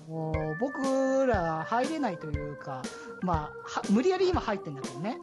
[0.60, 2.82] 僕ら入れないというか、
[3.22, 5.18] まあ、は無理やり今入ってんだけどね。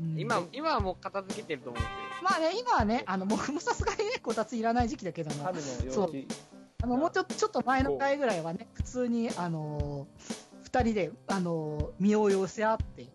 [0.00, 0.18] うん。
[0.18, 1.90] 今、今はもう片付けてると思うんで。
[2.18, 6.16] すまあね、今はね、あの、僕もさすがにね、こたついらない時期だけども、春のそう。
[6.16, 6.28] 陽気
[6.82, 10.06] あの、もうちょちょっと前の回ぐらいはね、普通に、あの、
[10.62, 13.10] 二人で、あの、身を寄せ合って、ね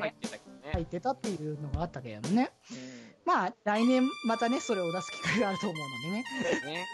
[0.00, 0.42] 入ってたね。
[0.72, 2.52] 入ってたっていうのがあったけどね。
[2.70, 6.24] うんまあ、来年またね、それを出す機会があると思うのでね。
[6.66, 6.86] ね。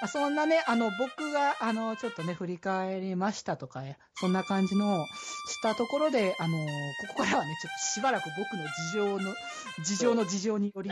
[0.00, 3.82] ま あそんなね、あの、僕が、あの、ちょっとね、振り返りましたとか、
[4.14, 5.06] そんな感じの、
[5.48, 9.34] したところで、あの、ここからはね、ちょっとしばらく僕の事情の、
[9.82, 10.90] 事情の事情により、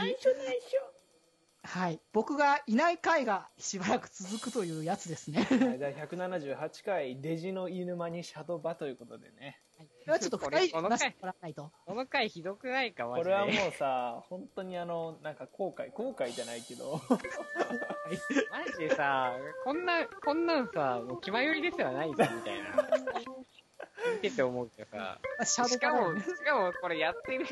[1.66, 5.46] はい、僕がいない回がしばらく続くというやつですね。
[5.50, 11.72] はい第178回デジの犬間にシャドバということでねこれはちょっと二人で話してもらわないと。
[11.86, 13.30] この回ひどくないか、マジで。
[13.30, 19.32] これはもうさ本当にあのなんか後悔後悔じゃないけどマジでさ、
[19.64, 22.88] こんな、こんなんさ、もう気まよりですらないぞ、みたいな。
[24.22, 25.18] 見てて思うけどさ。
[25.44, 27.46] シャドウしかも、しかもこれやってる、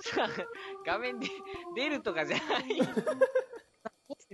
[0.00, 0.28] さ、
[0.84, 1.28] 画面で
[1.74, 2.64] 出るとかじゃない。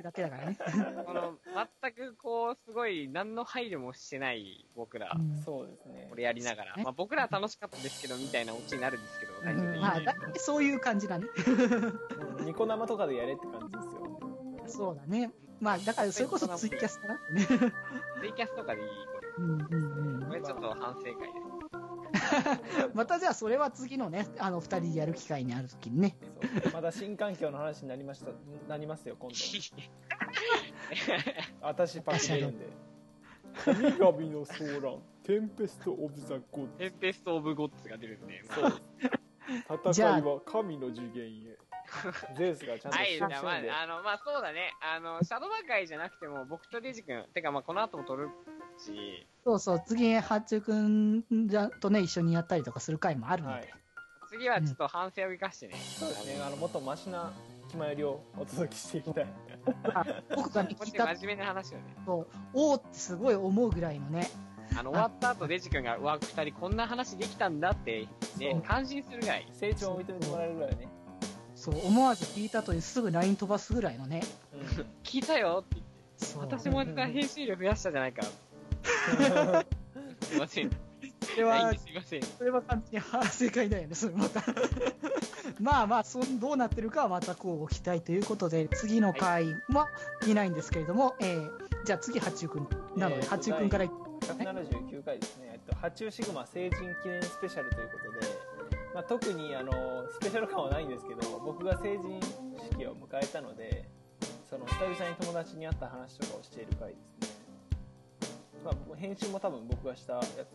[0.03, 0.59] だけだからね。
[1.07, 1.35] この、
[1.81, 5.19] 全くこう、すごい、何の配慮もしてない僕らう。
[5.19, 6.77] んそうですねこれやりながら。
[6.77, 9.81] ねまあ僕らは楽しかったですけど、みたいなオチになるんですけど、最終的に。
[9.81, 11.27] まあ、だいたいそういう感じだね。
[12.39, 14.21] う んニコ生とかでやれって感じですよ
[14.67, 15.33] そうだね。
[15.61, 17.73] まあ、だからそれこそツイキャスだなってね。
[18.21, 19.29] ツイキャスとかでいい、これ。
[19.39, 20.35] うんうんうんこ。
[20.35, 21.62] れちょっと反省会です。
[22.95, 26.17] またじゃあそれは次のね、あの二人でやる機会にあるときにね。
[26.73, 28.31] まだ新環境の話になりました。
[28.69, 29.37] なりますよ今度。
[31.61, 32.67] 私パク出るんで。
[33.65, 34.01] 神々
[34.33, 38.43] のソーランテンペスト・オブ・ザ・ゴッテンペスト・オブ・ゴッツが出るんで。
[38.45, 38.73] そう。
[39.93, 41.59] 戦いは神の次元へ。
[42.37, 43.71] ゼウスがちゃんとはい、じゃあ、まんで。
[43.71, 44.73] あ、あの、まあ、そうだね。
[44.81, 48.31] あの、シャドバ会じゃなくても、僕とデジ君、てか、まあ、この後も撮る
[48.79, 53.55] し、そうそう、次、ハッチュくんじゃとね、一緒にやったりとかする回もあるので。
[53.55, 53.75] はい
[54.33, 55.75] 次はちょっと反省を生かしてね。
[55.75, 57.31] そうですねあのもっとマシな
[57.71, 59.27] 気前よりをお届けしていきたい
[59.95, 61.85] あ僕が聞いたち真面目な話をね。
[62.07, 64.31] と、おーってすごい思うぐらいのね、
[64.75, 69.47] あの、終わった後、デジ君が、うわ、二人こんな話できたんだって、そう、ね感心するぐらい。
[69.53, 70.89] 成長を認めてもらえるぐらいね、
[71.55, 74.23] そう、思わず聞いた後にすぐ LINE 飛ばすぐらいのね。
[74.55, 75.87] うん 聞いたよって言っ
[76.19, 78.23] て、そう私もまた編集量増やしたじゃないか。
[80.21, 80.71] すいません。
[81.21, 82.23] それはすいません。
[82.23, 84.43] それは完全には正解だよね、それまた。
[85.61, 89.89] まあまあそん、どうなってるかはまたこうご期待ということで、次の回は
[90.27, 91.51] いないんですけれども、えー
[91.85, 98.27] じゃあ次、八中くんなので、えー八中くんから、179回ですね、えっと、八中シグマ成人記念スペシャルということで、
[98.95, 99.73] まあ、特にあの
[100.09, 102.21] スペシャル感はないんですけど僕が成人
[102.71, 103.89] 式を迎えたので
[104.49, 107.12] その久々に友達に会った話とかをしている回ですね、
[108.65, 110.49] まあ、編集も多分僕がしたやつです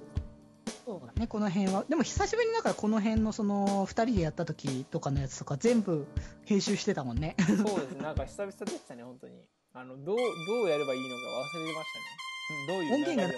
[0.86, 1.84] そうだね、この辺は。
[1.90, 6.08] でも久しぶりにだからこの辺のその、二人でやった時とかのやつとか全部
[6.46, 7.36] 編集してたもんね。
[7.40, 9.44] そうですねなんか久々でしたね本当に
[9.74, 10.18] あのどう
[10.48, 13.34] どうやればいいのか忘れてましたねうんどういう音源が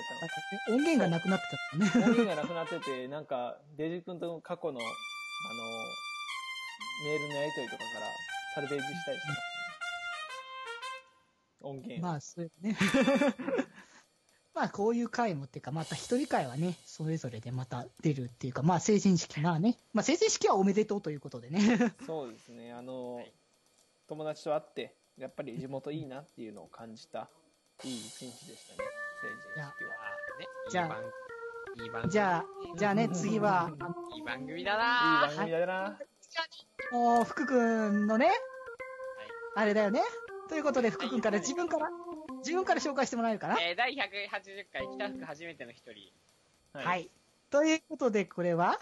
[0.69, 1.91] 音源がなくなってたもんね。
[2.05, 4.89] 音源がなくなってて、なんか、デジ君との過去の、あの、
[7.05, 8.05] メールのやり取りとかから、
[8.53, 9.47] サルベージしたりしてましたね。
[11.61, 12.01] 音源。
[12.01, 12.77] まあ、そういうね。
[14.53, 21.59] まあ、こういう回もっていうか、また一人会はね、それぞれでまた出るっていうか、まあ、成人式、まあね、まあ、成人式はおめでとうということでね。
[22.05, 23.33] そうですね、あの、はい
[24.09, 27.29] 友達と会って、やっぱり地元いいなっていうのを感じた、
[27.83, 28.89] いい一日でしたね、
[29.21, 29.91] 成人式は。
[30.39, 31.03] ね、じゃあいい番
[31.85, 32.11] いい番組。
[32.11, 33.69] じゃあ、じゃあね、次は、
[34.15, 35.99] いい番組だいいな番組だな。
[36.91, 38.31] もう福くんのね、
[39.55, 40.01] あれだよね。
[40.49, 41.87] ということで、福くんから自分から、
[42.39, 43.57] 自分から紹介してもらえるかな？
[43.61, 46.11] えー、第180回、北福初めての一人。
[46.73, 47.09] はい。
[47.49, 48.79] ということで、これは、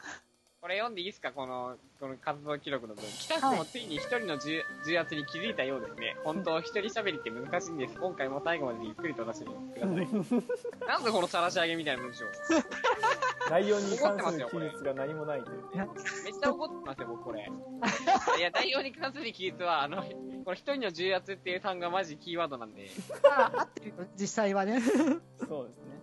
[0.67, 1.31] これ読んでいいですか？
[1.31, 3.09] この、この活動記録の部分。
[3.19, 6.17] 北福もついに一人の重重圧に気づいたようですね。
[6.25, 7.95] 本当、一人喋りって難しいんです。
[7.97, 10.83] 今回も最後までゆっくりと出してみてください。
[10.85, 12.25] なんでこの晒し上げみたいな文章。
[13.49, 15.87] 内容に関する記述が何もないというね。
[16.25, 17.49] めっちゃ怒ってますよ、僕これ。
[18.37, 22.89] いや、内容に関する記述は、あの、この一人の重圧っていう単語がマジキーワードなんで。
[23.31, 24.79] あ合って実際はね。
[24.79, 24.99] いそうで
[25.39, 25.96] すね。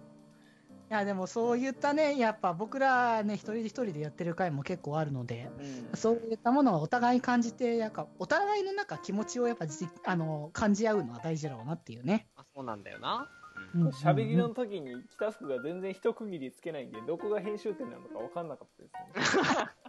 [0.95, 5.97] や、でもそういったね、やっぱ僕らね、一人一人でやってる回も結構あるので、うん。
[5.97, 12.29] そういったものをお互い感じて、やっぱお互いのなんか気持ちをやっぱじあの感じ合うのは大事だろうなっていうね。
[12.37, 13.29] あ、そうなんだよな。
[13.75, 18.89] うん喋りの時に北福が全然一区切りつけないんで、どこが編集点なのか分かんなかったで
[19.25, 19.45] すね。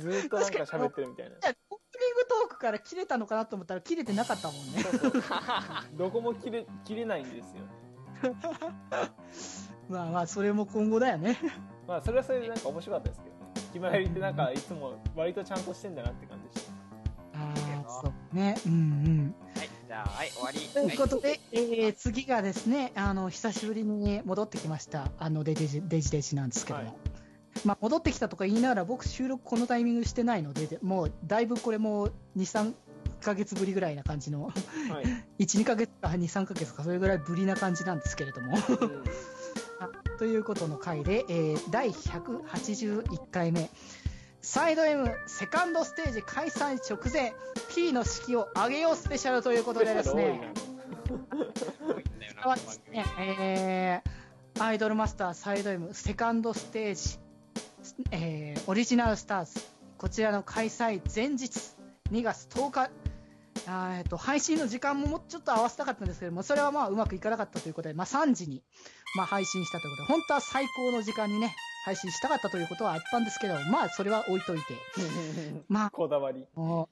[0.00, 1.36] ずーっとなんか喋ってるみたいな。
[1.36, 4.82] オープニングトークから切れたのかなと思ったら切れてなかったもんね。
[4.82, 5.22] そうそう
[5.94, 7.62] どこも切れ切れないんですよ。
[9.88, 11.38] まあまあ、それも今後だよね。
[11.86, 13.42] まあそれはそれでなんか面白かったですけどね。
[13.72, 16.72] 決まりってなんかいつも割とちゃんとしてんだなって感じでした。
[17.38, 17.54] あ
[17.86, 18.56] あ、そうね。
[18.66, 19.34] うんうん。
[19.54, 20.58] はい、じゃあ、はい、終わり。
[20.60, 26.84] ということで、えー次がですね、あの、久しぶりに戻ってきました、あの、デジデジデジなんですけども。
[26.84, 26.96] はい
[27.64, 32.74] まあ、戻ってきたとか言いながら、僕収録このタイミングしてないので、でもう、だいぶこれも2、3
[33.20, 34.54] ヶ月ぶりぐらいな感じの、はい。
[35.44, 38.56] 1、2ヶ月か2、3ヶ月か、それぐらいぶりな感じなんですけれども。
[39.80, 43.68] うんということの回で、えー第181回目、
[44.40, 47.34] サイド M セカンドステージ開催直前、
[47.74, 50.52] P の式を上げようスペシャルということでですね、
[52.90, 54.16] ね、えー
[54.58, 57.18] アイドルマスターサイド M セカンドステージ、
[58.10, 59.60] えーオリジナルスターズ、
[59.98, 61.74] こちらの開催前日、
[62.10, 62.90] 2月10日、
[63.68, 68.62] えっと配信の時間ももうちょっと合わせたかったんですけども、それはまあうまくいかなかったということで、まあ、3時に、
[69.16, 74.64] まあ、配信したということで、本当は最高の時間にね、配信したかったということはあったんですけど、まあそれは置いといて、
[75.68, 76.46] まあこだわり。
[76.54, 76.88] もう、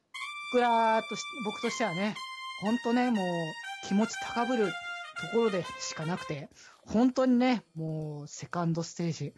[0.53, 2.15] 僕らとし、僕としてはね、
[2.61, 4.73] 本当ね、もう、気持ち高ぶると
[5.37, 6.49] ころでしかなくて、
[6.87, 9.33] 本当にね、もう、セカンドステージ、い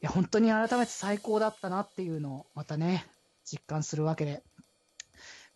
[0.00, 3.06] や、本当に改めて最高だったなっていうのを、またね、
[3.44, 4.42] 実感するわけで。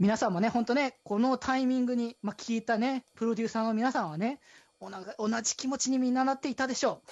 [0.00, 4.40] 皆さんもね、本当ね、このタイミングに、まあ、聞いたね、プロデューサーの皆さんはね、
[4.80, 7.02] 同じ気持ちにみんななっていたでしょ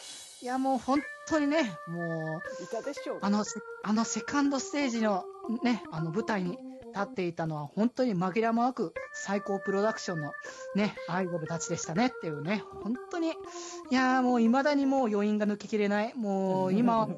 [0.41, 0.45] う。
[0.45, 5.25] いや、もう本当にね、もう、いたでしょうあの、セあのセカンドステージの
[5.63, 10.33] ね、あの舞台に立っていたのは本当に紛らわなく最高プロダクションの
[10.75, 13.35] ね、アイドルたちでしたねっていうね、本当に、い
[13.91, 17.09] やーもう未だにもう余韻が抜ききれない、もう 今は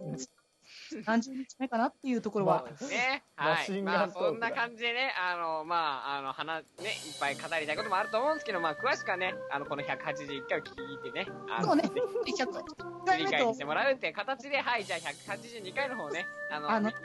[1.07, 3.83] 何十日目かなっていうところは、まね、マはい。
[3.83, 11.91] まあ、そんな感じでね、あの、まあ、あの、話、ね、いっぱい語りたいこともあると思うんですけど、まあ、詳しくはね、あの、この181回を聞いてね、あの、そうねぜ
[12.25, 12.65] ひ100理
[13.07, 16.97] 回目と解してもらうっていう形で、はい、じゃあ182回の方ね、あの、あのよ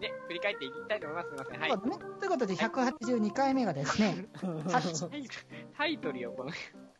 [0.00, 1.28] ね、振り返っていきたいと思います。
[1.28, 1.60] すみません。
[1.60, 1.78] はいね。
[2.20, 4.26] ということで182回目がですね、
[4.70, 5.08] 発
[5.76, 6.50] タイトルよ、この。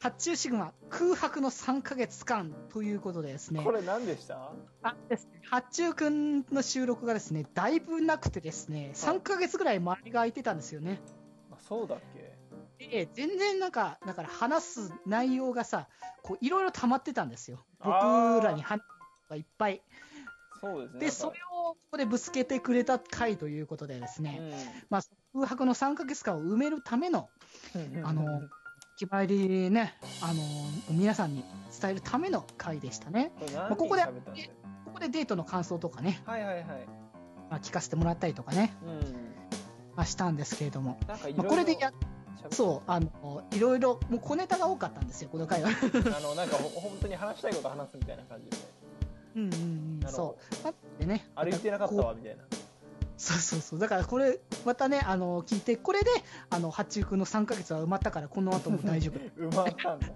[0.05, 4.52] 発注シグマ空白の3ヶ月間ということでですねこ、れ何でした？
[4.82, 11.00] あですね、八中くんの収録がですね、だいぶなくてですね、3ヶ月ぐらい周りが空いてたんですよね。
[11.50, 11.98] あそうだっ
[12.78, 12.86] け？
[12.86, 15.88] で、全然なんか、だから話す内容がさ、
[16.22, 17.64] こういろいろ溜まってたんですよ。
[17.78, 17.90] 僕
[18.44, 18.82] らに話
[19.30, 19.80] がいっぱい。
[20.61, 21.00] そうですね。
[21.00, 24.52] で、それをここでぶつけてくれた回ということでですね、
[24.82, 25.02] うまあ、
[25.32, 27.30] 空白の3ヶ月間を埋めるための、
[27.78, 28.07] ん。
[28.07, 28.42] あの、
[28.97, 30.42] 決まりね、あの、
[30.90, 31.45] 皆さんに
[31.80, 33.32] 伝えるための回でしたね。
[33.68, 34.11] こここでこ
[34.95, 36.64] こでデートの感想とかね、はいはいはい。
[37.51, 38.99] まあ、聞かせてもらったりとかね、うん。
[39.97, 41.51] まあ、したんですけれども、まあ、なんかいろいろ。
[41.51, 41.92] これでや、
[42.49, 42.55] う。
[42.55, 45.70] そう、あの、いろいろ、もう小ネタが多かったんですよ、この回は。
[46.16, 48.57] あの、なんかほ本当に話したいこと話すみたいな感じで。
[49.34, 50.64] うんうんうん、そう。
[50.64, 52.45] まあでね、歩いてなかったわ、みたいな。
[53.17, 53.79] そうそうそう。
[53.79, 56.11] だからこれ、またね、あの、聞いて、これで、
[56.51, 59.19] あの、八中君の3ヶ月は埋まったから、この後も大丈夫。
[59.49, 60.09] 埋まったんだ。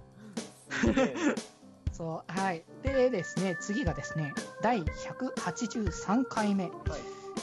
[1.93, 2.63] そう、はい。
[2.83, 6.71] でですね、次がですね、第183回目、はい。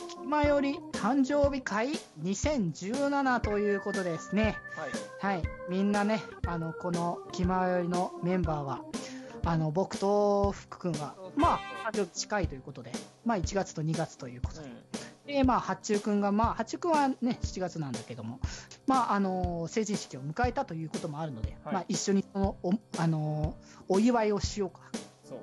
[0.08, 1.92] 気まより誕生日会
[2.22, 4.56] 2017ということでですね、
[5.20, 5.36] はい。
[5.36, 5.42] はい。
[5.68, 8.80] みんなね、あの、この気まよりのメンバーは、
[9.44, 12.90] あの、僕と福君は、まあ、近いということで、
[13.24, 14.68] まあ、1月と2月ということで、
[15.26, 18.40] で、まあ、八中くんが、まあ、八中くんはね、7月なんだけども、
[18.86, 23.56] まあ、あの成人式を迎えたということもあるので、はいまあ、一緒にその、お、あの
[23.88, 24.80] お祝いをしようか、
[25.24, 25.38] そう。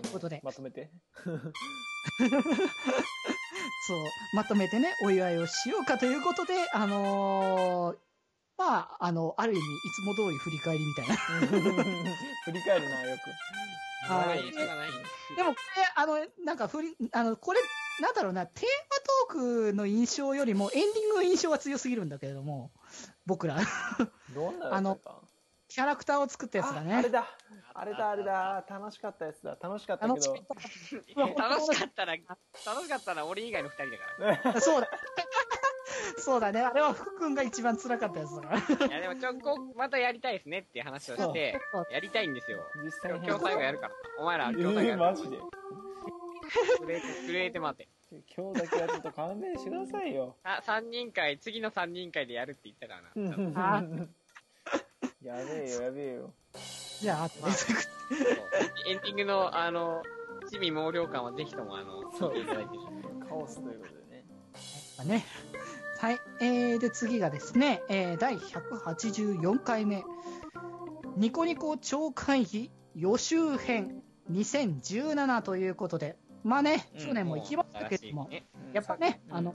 [0.00, 0.90] ということで、まとめて。
[3.88, 3.98] そう、
[4.34, 7.96] まとめてね、お祝いをしようかということで、あのー
[8.58, 11.16] まあ、あの、ある意味、いつも通り振り返りみたいな。
[12.44, 13.30] 振り返るな、よく。
[14.10, 14.50] はい。
[14.50, 17.60] でも、これ、あの、なんか振り、あの、これ、
[18.00, 18.68] なんだろうな、テーマ
[19.36, 22.70] トークの印象よりも、エンディングの印象が強すぎるんだけれども、
[23.24, 23.56] 僕ら、
[24.34, 25.14] どんなやつだった？
[25.68, 27.10] キャラクターを作ったやつがああねれ。
[27.10, 27.26] だ。
[27.74, 28.64] あれだ、あれだ。
[28.70, 29.58] 楽しかったやつだ。
[29.60, 30.14] 楽しかったけど。
[30.14, 32.12] 楽しかった楽しかったら、
[32.64, 34.88] 楽しかったら俺以外の二人だか そうだ。
[36.18, 36.60] そうだね。
[36.62, 38.60] あれは福君が一番辛かったやつだから。
[38.60, 38.86] ら。
[38.86, 42.64] いやでもちょ、こう、またやりたいですねっていう話をして、やりたいんですよ。
[42.84, 43.26] 実際に。
[43.26, 43.94] 今日最後やるから。
[44.18, 45.38] お前ら今日最後えー、やるマジで。
[46.78, 47.88] 震えて、震えて待て。
[48.36, 50.36] 今日だけはちょっと勘弁してくださいよ。
[50.44, 53.76] あ、三人会、次の三人会でやるって言ったからな。
[53.76, 53.84] あ
[55.22, 56.32] やべえよ、やべえよ。
[57.00, 57.50] じゃあ、後で。
[57.52, 57.76] そう
[58.88, 60.02] エンディングの、あの、
[60.48, 62.70] 地味毛量感はぜひとも、あの、聞いていただいて。
[63.28, 64.24] カオスということでね。
[65.04, 65.24] ね。
[65.98, 66.18] はい。
[66.40, 70.04] えー、で、次がですね、えー、第184回目。
[71.16, 76.16] ニコニコ超会議予習編2017ということで、
[76.46, 79.54] まあね、うん去年も行きましたけども、ねやっぱね、うんあの、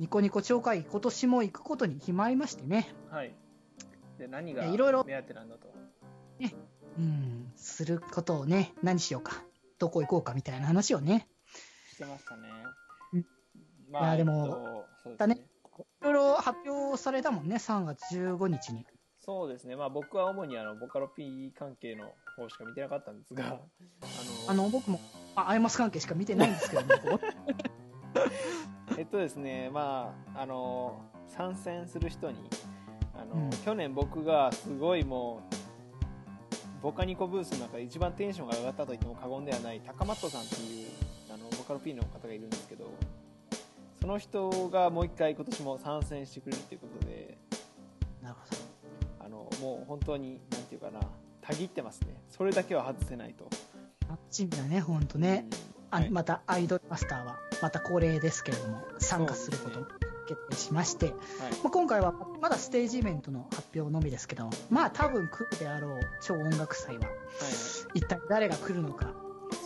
[0.00, 3.32] ニコニコ超会議今年も行くことに決まりましてね、はい。
[4.18, 5.72] で、何がいろいろ目当てなんだと。
[6.96, 9.42] うん、することをね、何しようか、
[9.78, 11.28] どこ行こうかみたいな話をね、
[11.92, 12.48] してましたね
[13.12, 13.26] うん。
[13.90, 14.84] まいやでも
[15.16, 15.46] だね。
[16.00, 18.86] いろいろ発表されたもんね、3月15日に。
[19.24, 19.74] そうですね。
[19.74, 23.60] まあ僕は主にあの、ボカロ P 関係の方しか見てなかったんですが、あの、
[24.48, 25.00] あの、僕も、
[25.34, 27.20] まあ、アイマス関係しか見てないんですけど も、ここ
[28.98, 32.38] えっとですね、まあ、あの、参戦する人に、
[33.14, 35.40] あの、うん去年僕がすごいも
[36.80, 40.88] う、ボカニコブースの中で一番テンションが上がったと言っても過言ではない、高マットさんっていう、
[41.32, 42.90] あの、ボカロ P の方がいるんですけど、
[43.98, 47.38] その人がもう一回今年も参戦してくれるということで、
[48.20, 48.63] なるほど。
[49.60, 51.00] もう本当に、なんていうかな、
[51.40, 52.16] たぎってますね。
[52.30, 53.48] それだけは外せないと。
[54.08, 55.46] 楽しみだね、ほんとね。
[55.90, 59.84] あはいまた、アイドルマスターは、また恒例ですけれども、参加することを
[60.26, 61.14] 決定しまして、はい。
[61.62, 67.18] まあ、今回はまだステージイベントの発表のみですけども、まあ多分来るであろう超音楽祭は、はいはい。
[67.94, 69.12] 一体誰が来るのか、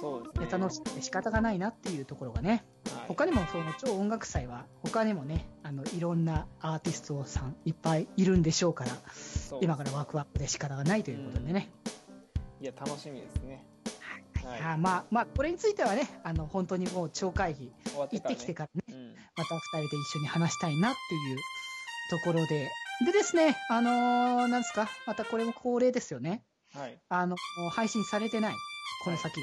[0.00, 0.44] そうですね。
[0.44, 2.62] ネタのしくて仕方がないなっていうところがね、はい、
[3.08, 8.90] 他にもその超音楽祭は、他にもね、あの、いろんなアーティストさんいっぱいいるんでしょうから、
[9.62, 11.70] 今からワクワクで仕方がないということでね。
[12.60, 13.64] いや、楽しみですね。
[14.44, 14.60] はい。
[14.60, 17.72] あまあ、まあ、これについてはね、あの、本当にもう超会議。
[17.96, 19.14] 行ってきてからね、うん。
[19.36, 21.38] また二人で一緒に話したいなっていう
[22.10, 22.68] ところで、
[23.06, 26.42] でですね、あのーなんですか、またこれも恒例ですよね。
[26.74, 26.98] はい。
[27.08, 27.36] あの、
[27.70, 28.54] 配信されてない、
[29.04, 29.40] この先。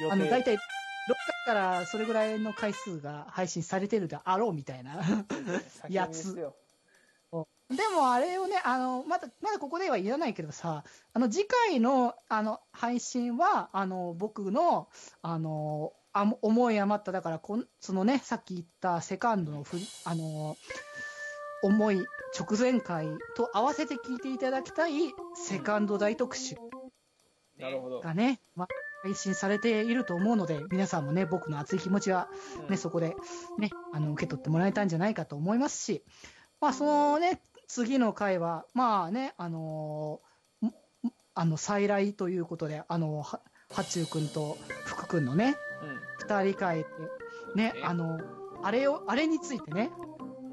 [0.00, 0.58] 予あの、定大体、6
[1.44, 5.02] 回からそれぐらいの回数が配信されてるであろうみたいな。
[5.88, 6.52] やつ先
[7.70, 10.84] でもあれをね、あの、まだ、まだここでは言わないけどさ、
[11.14, 14.88] あの、次回の、あの、配信は、あの、僕の、
[15.22, 20.56] あの、あ思い余った、だからこん、そのね、さっき言ったセカンドのふり、あの、
[21.62, 22.04] 思い
[22.38, 24.92] 直前回と合わせて聞いていただきたい
[25.34, 26.56] セカンド大特集
[27.58, 28.00] なるほど。
[28.00, 28.68] がね、まあ、
[29.02, 32.28] 配信されていると思うので、皆さんもね、僕の熱い気持ちは
[32.62, 33.16] うんね、そこで
[33.58, 36.04] ね、あの、受け取ってもらえたんじゃないかと思いますし、
[36.60, 40.72] まあ、そのね、次の回は、まあね、あのーん
[41.34, 43.40] あの、再来ということで、あの、は、
[43.70, 46.00] はちゅうくんと福くんのね、うん。
[46.18, 46.86] 二人会で、
[47.56, 48.20] ね、あの、
[48.62, 49.90] あれを、あれについてね、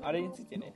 [0.01, 0.75] あれについてね。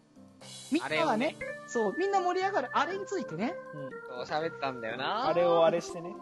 [0.71, 4.21] みんなはねね、そう、みんな盛り上がるあれについてね、うん。
[4.23, 5.27] 喋ったんだよな。
[5.27, 6.13] あれをあれしてね。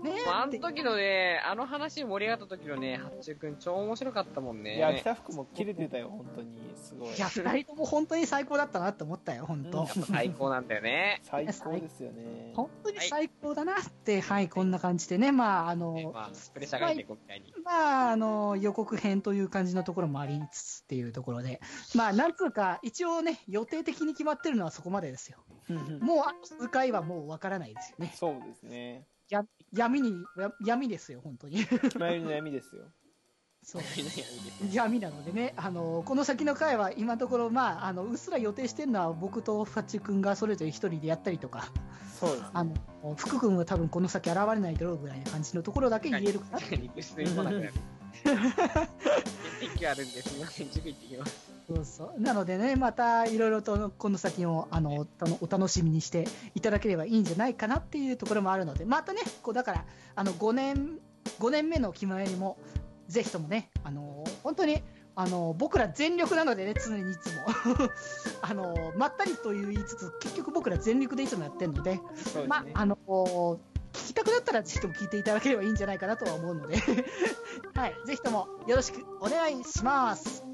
[0.00, 4.76] ねまあ、の時のね、あの話盛り上がった時のね、八中くん超面白かったもんね。
[4.76, 6.48] いや、北福も切れてたよ、本当に。
[6.76, 7.14] すごい。
[7.14, 9.80] いや、二人とも本当に最高だったなって思ったよ、本当。
[9.80, 11.20] うん最高なんだよね。
[11.24, 12.52] 最高ですよね。
[12.54, 17.52] 本当に最高だなって、はい、こんな感じでね、まあ、あの、まあ、プレッシャーがいてこうみたいに。
[17.64, 21.60] まあ、あの、予告編という感じのところもありつつっていうところで、
[21.94, 25.38] まあ、なんつうか、一応ね、予定的に決まってるのはそこまでですよ。
[25.68, 28.12] うんもう、あと数回はもうわからないですよね。
[28.16, 29.06] そうですね。
[29.30, 31.66] や闇に、や闇ですよ、本当に。
[31.98, 32.84] 前の闇ですよ。
[33.62, 33.82] そう。
[34.72, 41.70] 闇なのでね、あの、この先の回は今のところ、まあ、あの、うっすら予定してるのは僕とファッチ君がそれぞれ一人でやったりとか、
[42.18, 42.48] そうですね。
[42.54, 42.74] あの、
[43.16, 46.58] 福君は多分この先現れないだろうぐらいな感じのところだけ言えるかな。
[46.70, 47.72] リクエストに来なくなる。
[49.60, 51.57] 天気あるんですみません、塾行ってきます。
[51.68, 52.20] そうそう。
[52.20, 60.98] なのでね、またいろいろとこの先を、あの、たのお楽しみにしていただければいいんじゃないかなっていうところもあるので、またね、こう、だから、あの、5年、
[61.38, 62.56] 5年目の気前にも、
[63.06, 64.82] ぜひともね、あの、本当に、
[65.14, 67.90] あの、僕ら全力なのでね、常にいつも。
[68.40, 72.02] あの、まったりと言いつつ、結局僕ら全力でいつもやってるので、ね、。
[72.46, 72.96] まああの、
[73.92, 76.76] 聞きたくなったらぜひとも聞いていただければいいんじゃないかなとは思うので、
[77.74, 80.44] はい、ぜひともよろしくお願いします。